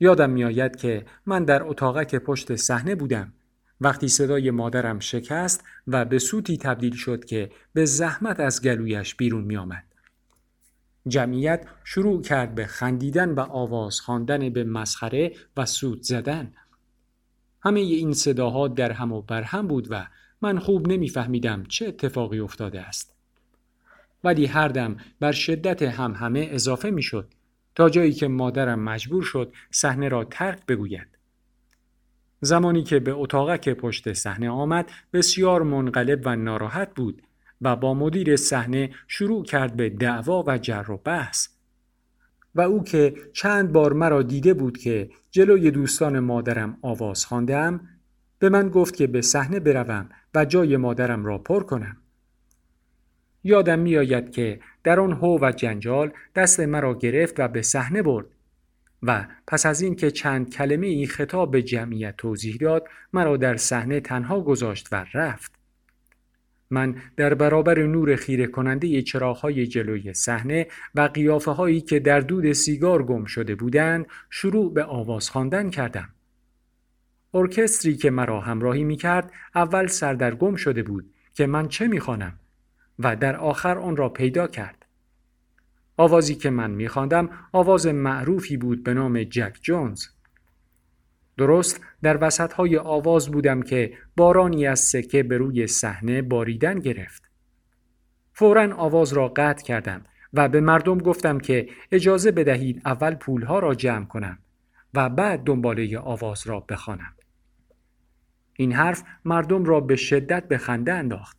یادم 0.01 0.31
میآید 0.31 0.77
که 0.77 1.07
من 1.27 1.45
در 1.45 1.63
اتاقک 1.63 2.15
پشت 2.15 2.57
صحنه 2.57 2.95
بودم 2.95 3.33
وقتی 3.81 4.09
صدای 4.09 4.51
مادرم 4.51 4.99
شکست 4.99 5.65
و 5.87 6.05
به 6.05 6.19
سوتی 6.19 6.57
تبدیل 6.57 6.95
شد 6.95 7.25
که 7.25 7.51
به 7.73 7.85
زحمت 7.85 8.41
از 8.41 8.63
گلویش 8.63 9.15
بیرون 9.15 9.45
می 9.45 9.57
آمد. 9.57 9.85
جمعیت 11.09 11.67
شروع 11.85 12.23
کرد 12.23 12.55
به 12.55 12.67
خندیدن 12.67 13.31
و 13.31 13.41
آواز 13.41 14.01
خواندن 14.01 14.51
به 14.51 14.65
مسخره 14.65 15.33
و 15.57 15.67
سود 15.67 16.03
زدن. 16.03 16.53
همه 17.67 17.81
این 17.81 18.13
صداها 18.13 18.69
در 18.69 18.93
هم 18.93 19.13
و 19.13 19.23
بر 19.23 19.43
هم 19.43 19.67
بود 19.67 19.87
و 19.91 20.07
من 20.43 20.59
خوب 20.59 20.89
نمیفهمیدم 20.89 21.65
چه 21.65 21.87
اتفاقی 21.87 22.39
افتاده 22.39 22.81
است. 22.81 23.15
ولی 24.25 24.47
هر 24.47 24.69
دم 24.69 24.97
بر 25.21 25.33
شدت 25.33 25.83
هم 25.83 26.13
همه 26.13 26.49
اضافه 26.51 26.91
می 26.91 27.03
شد 27.03 27.29
تا 27.75 27.91
جایی 27.91 28.13
که 28.13 28.29
مادرم 28.29 28.81
مجبور 28.81 29.23
شد 29.23 29.53
صحنه 29.71 30.09
را 30.09 30.25
ترک 30.25 30.67
بگوید. 30.67 31.09
زمانی 32.41 32.83
که 32.83 32.99
به 33.01 33.13
اتاقک 33.13 33.69
پشت 33.69 34.13
صحنه 34.13 34.51
آمد 34.51 34.91
بسیار 35.13 35.63
منقلب 35.63 36.23
و 36.25 36.37
ناراحت 36.37 36.95
بود 36.95 37.23
و 37.61 37.77
با 37.77 37.95
مدیر 37.95 38.37
صحنه 38.37 38.91
شروع 39.09 39.45
کرد 39.45 39.77
به 39.77 39.91
دعوا 39.91 40.45
و 40.47 40.59
جر 40.59 40.91
و 40.91 40.97
بحث 40.97 41.49
و 42.57 42.61
او 42.61 42.85
که 42.85 43.15
چند 43.33 43.73
بار 43.73 43.93
مرا 43.93 44.23
دیده 44.23 44.55
بود 44.55 44.79
که 44.79 45.11
جلوی 45.31 45.71
دوستان 45.71 46.21
مادرم 46.21 46.79
آواز 46.83 47.25
خواندم 47.25 47.81
به 48.39 48.49
من 48.49 48.69
گفت 48.69 48.97
که 48.97 49.07
به 49.07 49.21
صحنه 49.21 49.61
بروم 49.61 50.09
و 50.35 50.45
جای 50.45 50.77
مادرم 50.77 51.25
را 51.25 51.39
پر 51.39 51.63
کنم. 51.63 51.97
یادم 53.45 53.79
میآید 53.79 54.31
که 54.31 54.61
در 54.85 55.01
آن 55.01 55.13
هو 55.13 55.39
و 55.43 55.53
جنجال 55.53 56.13
دست 56.35 56.61
مرا 56.61 56.95
گرفت 56.95 57.41
و 57.41 57.49
به 57.49 57.63
صحنه 57.63 58.03
برد 58.03 58.27
و 59.03 59.27
پس 59.47 59.67
از 59.67 59.81
این 59.81 59.95
که 59.95 60.11
چند 60.11 60.51
کلمه 60.51 60.87
ای 60.87 61.07
خطاب 61.07 61.51
به 61.51 61.63
جمعیت 61.63 62.17
توضیح 62.17 62.57
داد 62.57 62.89
مرا 63.13 63.37
در 63.37 63.57
صحنه 63.57 64.01
تنها 64.01 64.41
گذاشت 64.41 64.89
و 64.93 65.07
رفت. 65.15 65.56
من 66.71 66.97
در 67.17 67.35
برابر 67.35 67.83
نور 67.83 68.17
خیره 68.17 68.47
کننده 68.47 69.03
چراغهای 69.03 69.67
جلوی 69.67 70.15
صحنه 70.15 70.67
و 70.95 71.01
قیافه 71.01 71.51
هایی 71.51 71.81
که 71.81 71.99
در 71.99 72.21
دود 72.21 72.53
سیگار 72.53 73.03
گم 73.03 73.25
شده 73.25 73.55
بودند 73.55 74.07
شروع 74.31 74.75
به 74.75 74.85
آواز 74.85 75.31
خواندن 75.31 75.71
کردم. 75.71 76.09
ارکستری 77.35 77.97
که 77.97 78.11
مرا 78.11 78.41
همراهی 78.41 78.85
می 78.85 78.97
کرد 78.97 79.33
اول 79.55 79.87
سردرگم 79.87 80.57
شده 80.57 80.83
بود 80.83 81.11
که 81.35 81.47
من 81.47 81.69
چه 81.69 81.87
می 81.87 82.01
خوانم 82.01 82.39
و 82.99 83.17
در 83.17 83.37
آخر 83.37 83.79
آن 83.79 83.97
را 83.97 84.09
پیدا 84.09 84.47
کرد. 84.47 84.87
آوازی 85.97 86.35
که 86.35 86.51
من 86.51 86.71
می 86.71 86.89
خواندم 86.89 87.31
آواز 87.53 87.87
معروفی 87.87 88.57
بود 88.57 88.83
به 88.83 88.95
نام 88.95 89.23
جک 89.23 89.59
جونز. 89.63 90.07
درست 91.37 91.81
در 92.03 92.19
وسط 92.21 92.53
های 92.53 92.77
آواز 92.79 93.29
بودم 93.29 93.63
که 93.63 93.93
بارانی 94.17 94.67
از 94.67 94.81
سکه 94.81 95.23
به 95.23 95.39
روی 95.39 95.67
صحنه 95.67 96.23
باریدن 96.23 96.79
گرفت. 96.79 97.31
فورا 98.33 98.77
آواز 98.77 99.13
را 99.13 99.29
قطع 99.29 99.65
کردم 99.65 100.05
و 100.33 100.49
به 100.49 100.61
مردم 100.61 100.99
گفتم 100.99 101.39
که 101.39 101.69
اجازه 101.93 102.31
بدهید 102.31 102.83
اول 102.85 103.15
پولها 103.15 103.59
را 103.59 103.75
جمع 103.75 104.05
کنم 104.05 104.39
و 104.95 105.09
بعد 105.09 105.45
دنباله 105.45 105.99
آواز 105.99 106.47
را 106.47 106.61
بخوانم. 106.61 107.15
این 108.57 108.73
حرف 108.73 109.03
مردم 109.25 109.65
را 109.65 109.81
به 109.81 109.97
شدت 109.97 110.49
به 110.49 110.59
خنده 110.59 110.93
انداخت. 110.93 111.37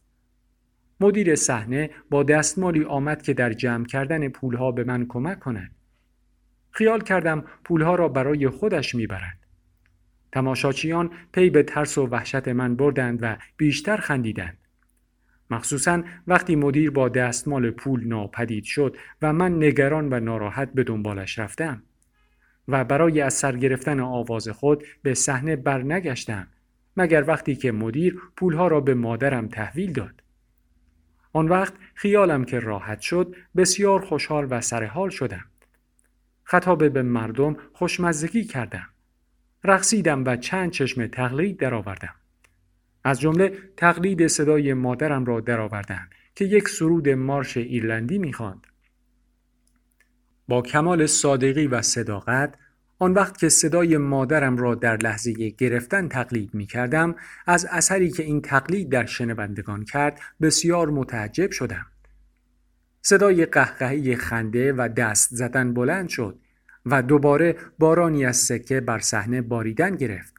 مدیر 0.99 1.35
صحنه 1.35 1.89
با 2.09 2.23
دستمالی 2.23 2.83
آمد 2.83 3.21
که 3.21 3.33
در 3.33 3.53
جمع 3.53 3.85
کردن 3.85 4.29
پولها 4.29 4.71
به 4.71 4.83
من 4.83 5.05
کمک 5.09 5.39
کند. 5.39 5.75
خیال 6.71 7.01
کردم 7.01 7.43
پولها 7.63 7.95
را 7.95 8.07
برای 8.07 8.49
خودش 8.49 8.95
می‌برد. 8.95 9.46
تماشاچیان 10.31 11.11
پی 11.31 11.49
به 11.49 11.63
ترس 11.63 11.97
و 11.97 12.07
وحشت 12.07 12.47
من 12.47 12.75
بردند 12.75 13.19
و 13.21 13.37
بیشتر 13.57 13.97
خندیدند. 13.97 14.57
مخصوصا 15.49 16.03
وقتی 16.27 16.55
مدیر 16.55 16.91
با 16.91 17.09
دستمال 17.09 17.71
پول 17.71 18.07
ناپدید 18.07 18.63
شد 18.63 18.97
و 19.21 19.33
من 19.33 19.63
نگران 19.63 20.13
و 20.13 20.19
ناراحت 20.19 20.73
به 20.73 20.83
دنبالش 20.83 21.39
رفتم 21.39 21.83
و 22.67 22.83
برای 22.83 23.21
از 23.21 23.33
سر 23.33 23.57
گرفتن 23.57 23.99
آواز 23.99 24.49
خود 24.49 24.83
به 25.03 25.13
صحنه 25.13 25.55
برنگشتم 25.55 26.47
مگر 26.97 27.23
وقتی 27.27 27.55
که 27.55 27.71
مدیر 27.71 28.21
پولها 28.35 28.67
را 28.67 28.81
به 28.81 28.93
مادرم 28.93 29.47
تحویل 29.47 29.93
داد. 29.93 30.23
آن 31.33 31.47
وقت 31.47 31.73
خیالم 31.95 32.45
که 32.45 32.59
راحت 32.59 32.99
شد 32.99 33.35
بسیار 33.55 34.05
خوشحال 34.05 34.47
و 34.49 34.61
سرحال 34.61 35.09
شدم. 35.09 35.45
خطاب 36.43 36.89
به 36.89 37.01
مردم 37.01 37.57
خوشمزگی 37.73 38.43
کردم. 38.43 38.89
رقصیدم 39.67 40.25
و 40.25 40.35
چند 40.35 40.71
چشم 40.71 41.07
تقلید 41.07 41.59
درآوردم. 41.59 42.15
از 43.03 43.19
جمله 43.19 43.53
تقلید 43.77 44.27
صدای 44.27 44.73
مادرم 44.73 45.25
را 45.25 45.39
درآوردم 45.39 46.09
که 46.35 46.45
یک 46.45 46.69
سرود 46.69 47.09
مارش 47.09 47.57
ایرلندی 47.57 48.17
می‌خواند. 48.17 48.67
با 50.47 50.61
کمال 50.61 51.05
صادقی 51.05 51.67
و 51.67 51.81
صداقت 51.81 52.55
آن 52.99 53.13
وقت 53.13 53.37
که 53.37 53.49
صدای 53.49 53.97
مادرم 53.97 54.57
را 54.57 54.75
در 54.75 54.97
لحظه 54.97 55.49
گرفتن 55.49 56.07
تقلید 56.07 56.53
می 56.53 56.65
کردم 56.65 57.15
از 57.47 57.67
اثری 57.71 58.09
که 58.09 58.23
این 58.23 58.41
تقلید 58.41 58.89
در 58.89 59.05
شنوندگان 59.05 59.85
کرد 59.85 60.19
بسیار 60.41 60.89
متعجب 60.89 61.51
شدم. 61.51 61.85
صدای 63.01 63.45
قهقهی 63.45 64.15
خنده 64.15 64.73
و 64.73 64.89
دست 64.97 65.29
زدن 65.35 65.73
بلند 65.73 66.09
شد 66.09 66.39
و 66.91 67.01
دوباره 67.01 67.55
بارانی 67.79 68.25
از 68.25 68.37
سکه 68.37 68.81
بر 68.81 68.99
صحنه 68.99 69.41
باریدن 69.41 69.95
گرفت 69.95 70.33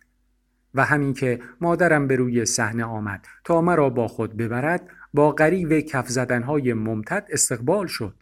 و 0.74 0.84
همین 0.84 1.14
که 1.14 1.40
مادرم 1.60 2.06
به 2.06 2.16
روی 2.16 2.44
صحنه 2.46 2.84
آمد 2.84 3.26
تا 3.44 3.60
مرا 3.60 3.90
با 3.90 4.08
خود 4.08 4.36
ببرد 4.36 4.88
با 5.14 5.32
غریو 5.32 5.80
کف 5.80 6.08
زدنهای 6.08 6.72
ممتد 6.72 7.26
استقبال 7.30 7.86
شد. 7.86 8.14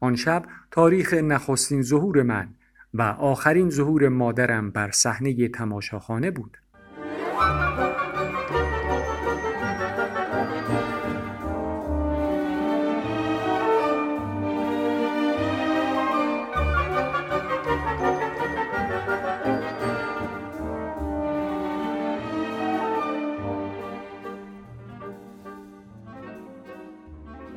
آن 0.00 0.16
شب 0.16 0.44
تاریخ 0.70 1.14
نخستین 1.14 1.82
ظهور 1.82 2.22
من 2.22 2.48
و 2.94 3.02
آخرین 3.02 3.70
ظهور 3.70 4.08
مادرم 4.08 4.70
بر 4.70 4.90
صحنه 4.90 5.48
تماشاخانه 5.48 6.30
بود. 6.30 6.58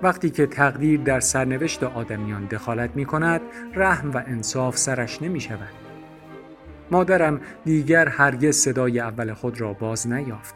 وقتی 0.03 0.29
که 0.29 0.45
تقدیر 0.45 1.01
در 1.01 1.19
سرنوشت 1.19 1.83
آدمیان 1.83 2.45
دخالت 2.45 2.95
می 2.95 3.05
کند 3.05 3.41
رحم 3.75 4.11
و 4.11 4.23
انصاف 4.27 4.77
سرش 4.77 5.21
نمی 5.21 5.39
شود. 5.39 5.73
مادرم 6.91 7.41
دیگر 7.65 8.07
هرگز 8.07 8.55
صدای 8.55 8.99
اول 8.99 9.33
خود 9.33 9.61
را 9.61 9.73
باز 9.73 10.07
نیافت. 10.07 10.55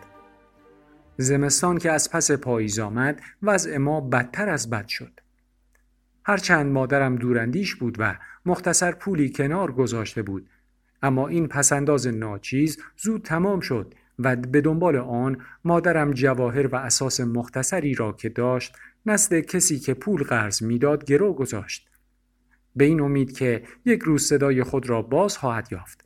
زمستان 1.18 1.78
که 1.78 1.92
از 1.92 2.12
پس 2.12 2.32
پاییز 2.32 2.80
آمد 2.80 3.22
وضع 3.44 3.78
ما 3.78 4.02
بدتر 4.02 4.50
از 4.50 4.70
بد 4.70 4.88
شد. 4.88 5.20
هرچند 6.26 6.72
مادرم 6.72 7.16
دوراندیش 7.16 7.76
بود 7.76 7.96
و 8.00 8.16
مختصر 8.46 8.92
پولی 8.92 9.30
کنار 9.30 9.72
گذاشته 9.72 10.22
بود 10.22 10.50
اما 11.04 11.28
این 11.28 11.48
پسنداز 11.48 12.08
ناچیز 12.08 12.78
زود 12.98 13.22
تمام 13.22 13.60
شد 13.60 13.94
و 14.20 14.36
به 14.36 14.62
دنبال 14.62 14.96
آن 14.96 15.38
مادرم 15.64 16.12
جواهر 16.12 16.68
و 16.68 16.76
اساس 16.76 17.20
مختصری 17.20 17.94
را 17.94 18.12
که 18.12 18.30
داشت 18.30 18.76
نسل 19.06 19.42
کسی 19.42 19.80
که 19.80 19.94
پول 19.94 20.24
قرض 20.24 20.64
می‌داد 20.64 21.06
گرو 21.06 21.34
گذاشت. 21.34 21.88
به 22.76 22.86
این 22.86 23.02
امید 23.02 23.38
که 23.38 23.64
یک 23.86 24.02
روز 24.02 24.28
صدای 24.28 24.64
خود 24.64 24.90
را 24.90 25.02
باز 25.02 25.38
خواهد 25.38 25.68
یافت. 25.72 26.06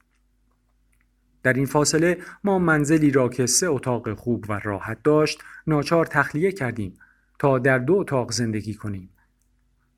در 1.43 1.53
این 1.53 1.65
فاصله 1.65 2.17
ما 2.43 2.59
منزلی 2.59 3.11
را 3.11 3.29
که 3.29 3.45
سه 3.45 3.67
اتاق 3.67 4.13
خوب 4.13 4.45
و 4.49 4.59
راحت 4.63 5.03
داشت 5.03 5.39
ناچار 5.67 6.05
تخلیه 6.05 6.51
کردیم 6.51 6.93
تا 7.39 7.59
در 7.59 7.79
دو 7.79 7.95
اتاق 7.95 8.31
زندگی 8.31 8.73
کنیم 8.73 9.09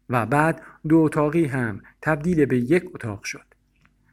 و 0.09 0.25
بعد 0.25 0.61
دو 0.89 0.97
اتاقی 0.97 1.45
هم 1.45 1.81
تبدیل 2.01 2.45
به 2.45 2.57
یک 2.57 2.83
اتاق 2.93 3.23
شد 3.23 3.45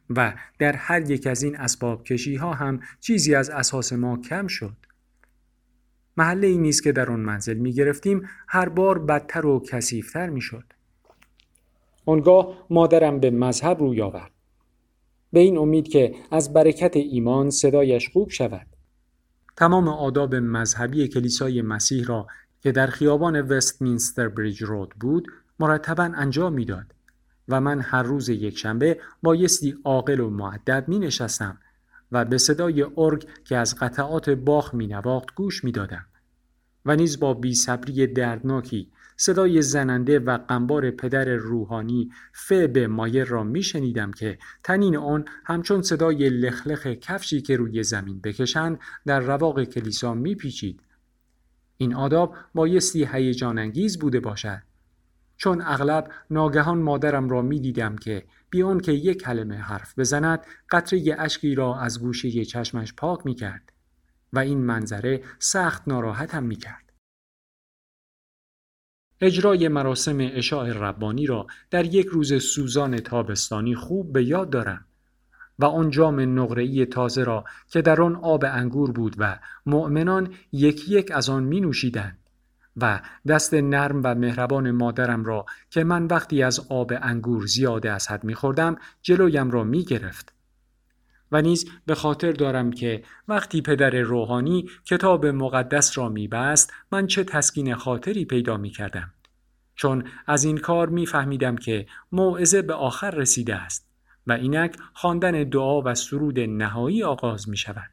و 0.09 0.33
در 0.59 0.73
هر 0.75 1.11
یک 1.11 1.27
از 1.27 1.43
این 1.43 1.57
اسباب 1.57 2.03
کشی 2.03 2.35
ها 2.35 2.53
هم 2.53 2.79
چیزی 2.99 3.35
از 3.35 3.49
اساس 3.49 3.93
ما 3.93 4.17
کم 4.17 4.47
شد. 4.47 4.75
محله 6.19 6.47
ای 6.47 6.57
نیست 6.57 6.83
که 6.83 6.91
در 6.91 7.11
آن 7.11 7.19
منزل 7.19 7.57
می 7.57 7.73
گرفتیم 7.73 8.29
هر 8.47 8.69
بار 8.69 8.99
بدتر 8.99 9.45
و 9.45 9.59
کسیفتر 9.59 10.29
می 10.29 10.41
شد. 10.41 10.63
آنگاه 12.05 12.65
مادرم 12.69 13.19
به 13.19 13.31
مذهب 13.31 13.79
روی 13.79 14.01
آورد. 14.01 14.31
به 15.33 15.39
این 15.39 15.57
امید 15.57 15.87
که 15.87 16.15
از 16.31 16.53
برکت 16.53 16.95
ایمان 16.95 17.49
صدایش 17.49 18.09
خوب 18.09 18.29
شود. 18.29 18.67
تمام 19.55 19.87
آداب 19.87 20.35
مذهبی 20.35 21.07
کلیسای 21.07 21.61
مسیح 21.61 22.05
را 22.05 22.27
که 22.61 22.71
در 22.71 22.87
خیابان 22.87 23.41
وستمینستر 23.41 24.27
بریج 24.27 24.63
رود 24.63 24.89
بود 24.99 25.27
مرتبا 25.59 26.03
انجام 26.03 26.53
می‌داد 26.53 26.85
و 27.47 27.61
من 27.61 27.81
هر 27.81 28.03
روز 28.03 28.29
یکشنبه 28.29 28.99
بایستی 29.23 29.75
عاقل 29.83 30.19
و 30.19 30.29
معدب 30.29 30.83
می 30.87 30.99
نشستم 30.99 31.57
و 32.11 32.25
به 32.25 32.37
صدای 32.37 32.85
ارگ 32.97 33.25
که 33.43 33.57
از 33.57 33.75
قطعات 33.75 34.29
باخ 34.29 34.73
می 34.73 34.87
نواخت 34.87 35.35
گوش 35.35 35.63
می 35.63 35.71
دادم. 35.71 36.05
و 36.89 36.95
نیز 36.95 37.19
با 37.19 37.33
بیصبری 37.33 38.07
دردناکی 38.07 38.91
صدای 39.17 39.61
زننده 39.61 40.19
و 40.19 40.37
قنبار 40.37 40.91
پدر 40.91 41.25
روحانی 41.25 42.11
به 42.49 42.87
مایر 42.87 43.23
را 43.23 43.43
می 43.43 43.63
شنیدم 43.63 44.11
که 44.11 44.37
تنین 44.63 44.97
آن 44.97 45.25
همچون 45.45 45.81
صدای 45.81 46.29
لخلخ 46.29 46.87
کفشی 46.87 47.41
که 47.41 47.57
روی 47.57 47.83
زمین 47.83 48.21
بکشند 48.21 48.79
در 49.05 49.19
رواق 49.19 49.63
کلیسا 49.63 50.13
می 50.13 50.35
پیچید. 50.35 50.81
این 51.77 51.95
آداب 51.95 52.35
بایستی 52.53 53.07
هیجان 53.11 53.59
انگیز 53.59 53.99
بوده 53.99 54.19
باشد. 54.19 54.61
چون 55.37 55.61
اغلب 55.61 56.11
ناگهان 56.29 56.77
مادرم 56.77 57.29
را 57.29 57.41
می 57.41 57.59
دیدم 57.59 57.95
که 57.95 58.23
بیان 58.49 58.79
که 58.79 58.91
یک 58.91 59.21
کلمه 59.21 59.55
حرف 59.55 59.99
بزند 59.99 60.39
قطره 60.71 61.15
اشکی 61.19 61.55
را 61.55 61.79
از 61.79 61.99
گوشه 62.01 62.45
چشمش 62.45 62.93
پاک 62.93 63.25
می 63.25 63.35
کرد. 63.35 63.78
و 64.33 64.39
این 64.39 64.57
منظره 64.57 65.23
سخت 65.39 65.87
ناراحتم 65.87 66.43
می 66.43 66.55
کرد. 66.55 66.93
اجرای 69.21 69.67
مراسم 69.67 70.17
اشاع 70.19 70.71
ربانی 70.73 71.25
را 71.25 71.47
در 71.71 71.85
یک 71.85 72.07
روز 72.07 72.43
سوزان 72.43 72.99
تابستانی 72.99 73.75
خوب 73.75 74.13
به 74.13 74.23
یاد 74.23 74.49
دارم 74.49 74.85
و 75.59 75.65
آن 75.65 75.89
جام 75.89 76.39
نقره‌ای 76.39 76.85
تازه 76.85 77.23
را 77.23 77.45
که 77.67 77.81
در 77.81 78.01
آن 78.01 78.15
آب 78.15 78.45
انگور 78.47 78.91
بود 78.91 79.15
و 79.17 79.39
مؤمنان 79.65 80.33
یک 80.51 80.89
یک 80.89 81.11
از 81.11 81.29
آن 81.29 81.43
می 81.43 81.61
نوشیدند 81.61 82.17
و 82.77 83.01
دست 83.27 83.53
نرم 83.53 84.01
و 84.03 84.15
مهربان 84.15 84.71
مادرم 84.71 85.23
را 85.23 85.45
که 85.69 85.83
من 85.83 86.05
وقتی 86.05 86.43
از 86.43 86.59
آب 86.69 86.93
انگور 87.01 87.45
زیاده 87.45 87.91
از 87.91 88.07
حد 88.07 88.23
می 88.23 88.35
خوردم 88.35 88.75
جلویم 89.01 89.51
را 89.51 89.63
می 89.63 89.83
گرفت 89.83 90.33
و 91.31 91.41
نیز 91.41 91.69
به 91.85 91.95
خاطر 91.95 92.31
دارم 92.31 92.71
که 92.71 93.03
وقتی 93.27 93.61
پدر 93.61 93.89
روحانی 93.89 94.69
کتاب 94.85 95.25
مقدس 95.25 95.97
را 95.97 96.09
میبست 96.09 96.73
من 96.91 97.07
چه 97.07 97.23
تسکین 97.23 97.75
خاطری 97.75 98.25
پیدا 98.25 98.57
می 98.57 98.69
کردم. 98.69 99.13
چون 99.75 100.03
از 100.27 100.43
این 100.43 100.57
کار 100.57 100.89
میفهمیدم 100.89 101.55
که 101.55 101.85
موعظه 102.11 102.61
به 102.61 102.73
آخر 102.73 103.11
رسیده 103.11 103.55
است 103.55 103.89
و 104.27 104.31
اینک 104.31 104.77
خواندن 104.93 105.43
دعا 105.43 105.81
و 105.81 105.95
سرود 105.95 106.39
نهایی 106.39 107.03
آغاز 107.03 107.49
می 107.49 107.57
شود. 107.57 107.89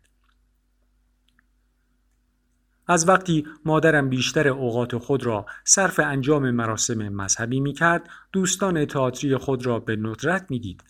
از 2.88 3.08
وقتی 3.08 3.46
مادرم 3.64 4.08
بیشتر 4.08 4.48
اوقات 4.48 4.96
خود 4.96 5.26
را 5.26 5.46
صرف 5.64 6.00
انجام 6.00 6.50
مراسم 6.50 7.08
مذهبی 7.08 7.60
می 7.60 7.72
کرد 7.72 8.08
دوستان 8.32 8.84
تئاتری 8.84 9.36
خود 9.36 9.66
را 9.66 9.80
به 9.80 9.96
ندرت 9.96 10.46
می 10.50 10.58
دید 10.58 10.84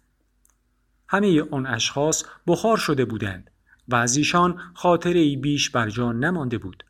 همه 1.09 1.43
آن 1.51 1.67
اشخاص 1.67 2.25
بخار 2.47 2.77
شده 2.77 3.05
بودند 3.05 3.51
و 3.89 3.95
از 3.95 4.17
ایشان 4.17 4.61
خاطره 4.75 5.21
ای 5.21 5.37
بیش 5.37 5.71
بر 5.71 5.91
جان 5.91 6.25
نمانده 6.25 6.59
بود. 6.59 6.85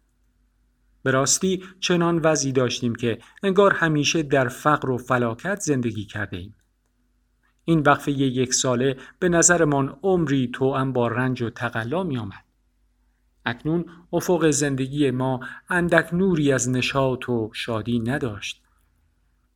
به 1.02 1.10
راستی 1.10 1.64
چنان 1.80 2.18
وضعی 2.18 2.52
داشتیم 2.52 2.94
که 2.94 3.18
انگار 3.42 3.72
همیشه 3.72 4.22
در 4.22 4.48
فقر 4.48 4.90
و 4.90 4.98
فلاکت 4.98 5.60
زندگی 5.60 6.04
کرده 6.04 6.36
ایم. 6.36 6.54
این 7.64 7.80
وقفه 7.80 8.12
یک 8.12 8.54
ساله 8.54 8.96
به 9.18 9.28
نظرمان 9.28 9.98
عمری 10.02 10.50
توأم 10.54 10.92
با 10.92 11.08
رنج 11.08 11.42
و 11.42 11.50
تقلا 11.50 12.02
می 12.02 12.18
آمد. 12.18 12.44
اکنون 13.44 13.84
افق 14.12 14.50
زندگی 14.50 15.10
ما 15.10 15.40
اندک 15.68 16.14
نوری 16.14 16.52
از 16.52 16.68
نشاط 16.68 17.28
و 17.28 17.50
شادی 17.54 18.00
نداشت. 18.00 18.62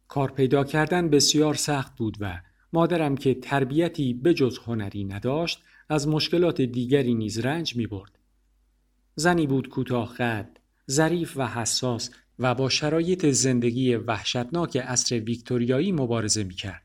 کار 0.09 0.31
پیدا 0.31 0.65
کردن 0.65 1.09
بسیار 1.09 1.55
سخت 1.55 1.97
بود 1.97 2.17
و 2.21 2.41
مادرم 2.73 3.17
که 3.17 3.35
تربیتی 3.35 4.15
بجز 4.15 4.59
هنری 4.59 5.05
نداشت 5.05 5.63
از 5.89 6.09
مشکلات 6.09 6.61
دیگری 6.61 7.15
نیز 7.15 7.39
رنج 7.39 7.77
می 7.77 7.87
برد. 7.87 8.19
زنی 9.15 9.47
بود 9.47 9.69
کوتاه 9.69 10.15
قد، 10.15 10.57
ظریف 10.91 11.37
و 11.37 11.47
حساس 11.47 12.11
و 12.39 12.55
با 12.55 12.69
شرایط 12.69 13.27
زندگی 13.27 13.95
وحشتناک 13.95 14.77
عصر 14.77 15.21
ویکتوریایی 15.21 15.93
مبارزه 15.93 16.45
می 16.45 16.55
کرد. 16.55 16.83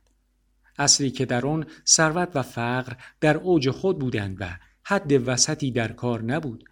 که 1.16 1.26
در 1.26 1.46
آن 1.46 1.66
ثروت 1.88 2.36
و 2.36 2.42
فقر 2.42 2.94
در 3.22 3.38
اوج 3.38 3.70
خود 3.70 4.00
بودند 4.00 4.38
و 4.40 4.58
حد 4.84 5.28
وسطی 5.28 5.72
در 5.72 5.92
کار 5.92 6.22
نبود 6.22 6.64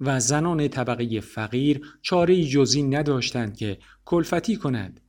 و 0.00 0.20
زنان 0.20 0.68
طبقه 0.68 1.20
فقیر 1.20 1.80
چاره 2.02 2.44
جزی 2.44 2.82
نداشتند 2.82 3.56
که 3.56 3.78
کلفتی 4.04 4.56
کنند 4.56 5.00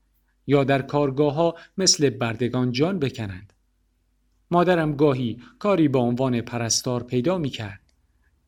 یا 0.48 0.64
در 0.64 0.82
کارگاه 0.82 1.34
ها 1.34 1.56
مثل 1.78 2.10
بردگان 2.10 2.72
جان 2.72 3.00
بکنند. 3.00 3.54
مادرم 4.52 4.96
گاهی 4.96 5.42
کاری 5.60 5.88
با 5.88 6.00
عنوان 6.00 6.42
پرستار 6.42 7.04
پیدا 7.04 7.38
می 7.38 7.50
کرد. 7.50 7.82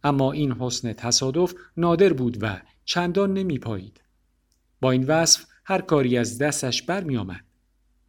اما 0.04 0.32
این 0.32 0.52
حسن 0.52 0.94
تصادف 0.94 1.54
نادر 1.78 2.14
بود 2.14 2.38
و 2.42 2.62
چندان 2.86 3.34
نمی 3.34 3.60
پایید. 3.60 4.02
با 4.82 4.92
این 4.92 5.04
وصف 5.04 5.46
هر 5.66 5.82
کاری 5.82 6.18
از 6.18 6.38
دستش 6.38 6.84
برمی 6.84 7.18
آمد. 7.18 7.46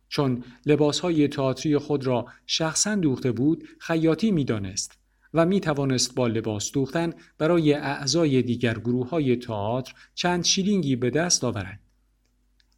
چون 0.09 0.45
لباسهای 0.67 1.29
تئاتری 1.29 1.79
خود 1.79 2.07
را 2.07 2.27
شخصا 2.47 2.95
دوخته 2.95 3.33
بود 3.33 3.69
خیاطی 3.79 4.31
می 4.31 4.45
دانست 4.45 4.99
و 5.35 5.47
می 5.47 5.61
توانست 5.61 6.15
با 6.15 6.27
لباس 6.27 6.73
دوختن 6.73 7.13
برای 7.39 7.75
اعضای 7.75 8.43
دیگر 8.43 8.79
گروه 8.79 9.09
های 9.09 9.37
تئاتر 9.37 9.95
چند 10.15 10.45
شیلینگی 10.45 10.97
به 10.97 11.11
دست 11.11 11.45
آورد. 11.45 11.81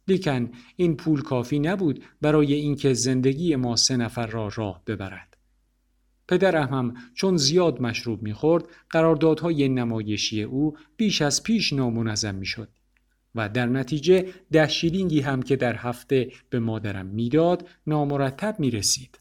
لیکن 0.07 0.51
این 0.75 0.95
پول 0.95 1.21
کافی 1.21 1.59
نبود 1.59 2.03
برای 2.21 2.53
اینکه 2.53 2.93
زندگی 2.93 3.55
ما 3.55 3.75
سه 3.75 3.97
نفر 3.97 4.27
را 4.27 4.49
راه 4.55 4.81
ببرد. 4.87 5.37
پدرم 6.27 6.67
هم 6.73 6.93
چون 7.13 7.37
زیاد 7.37 7.81
مشروب 7.81 8.21
می‌خورد 8.21 8.65
قراردادهای 8.89 9.69
نمایشی 9.69 10.43
او 10.43 10.77
بیش 10.97 11.21
از 11.21 11.43
پیش 11.43 11.73
نامنظم 11.73 12.35
می‌شد 12.35 12.69
و 13.35 13.49
در 13.49 13.65
نتیجه 13.65 14.27
ده 14.51 14.67
شیلینگی 14.67 15.19
هم 15.21 15.41
که 15.41 15.55
در 15.55 15.75
هفته 15.75 16.31
به 16.49 16.59
مادرم 16.59 17.05
می‌داد 17.05 17.69
نامرتب 17.87 18.55
می 18.59 18.71
رسید. 18.71 19.19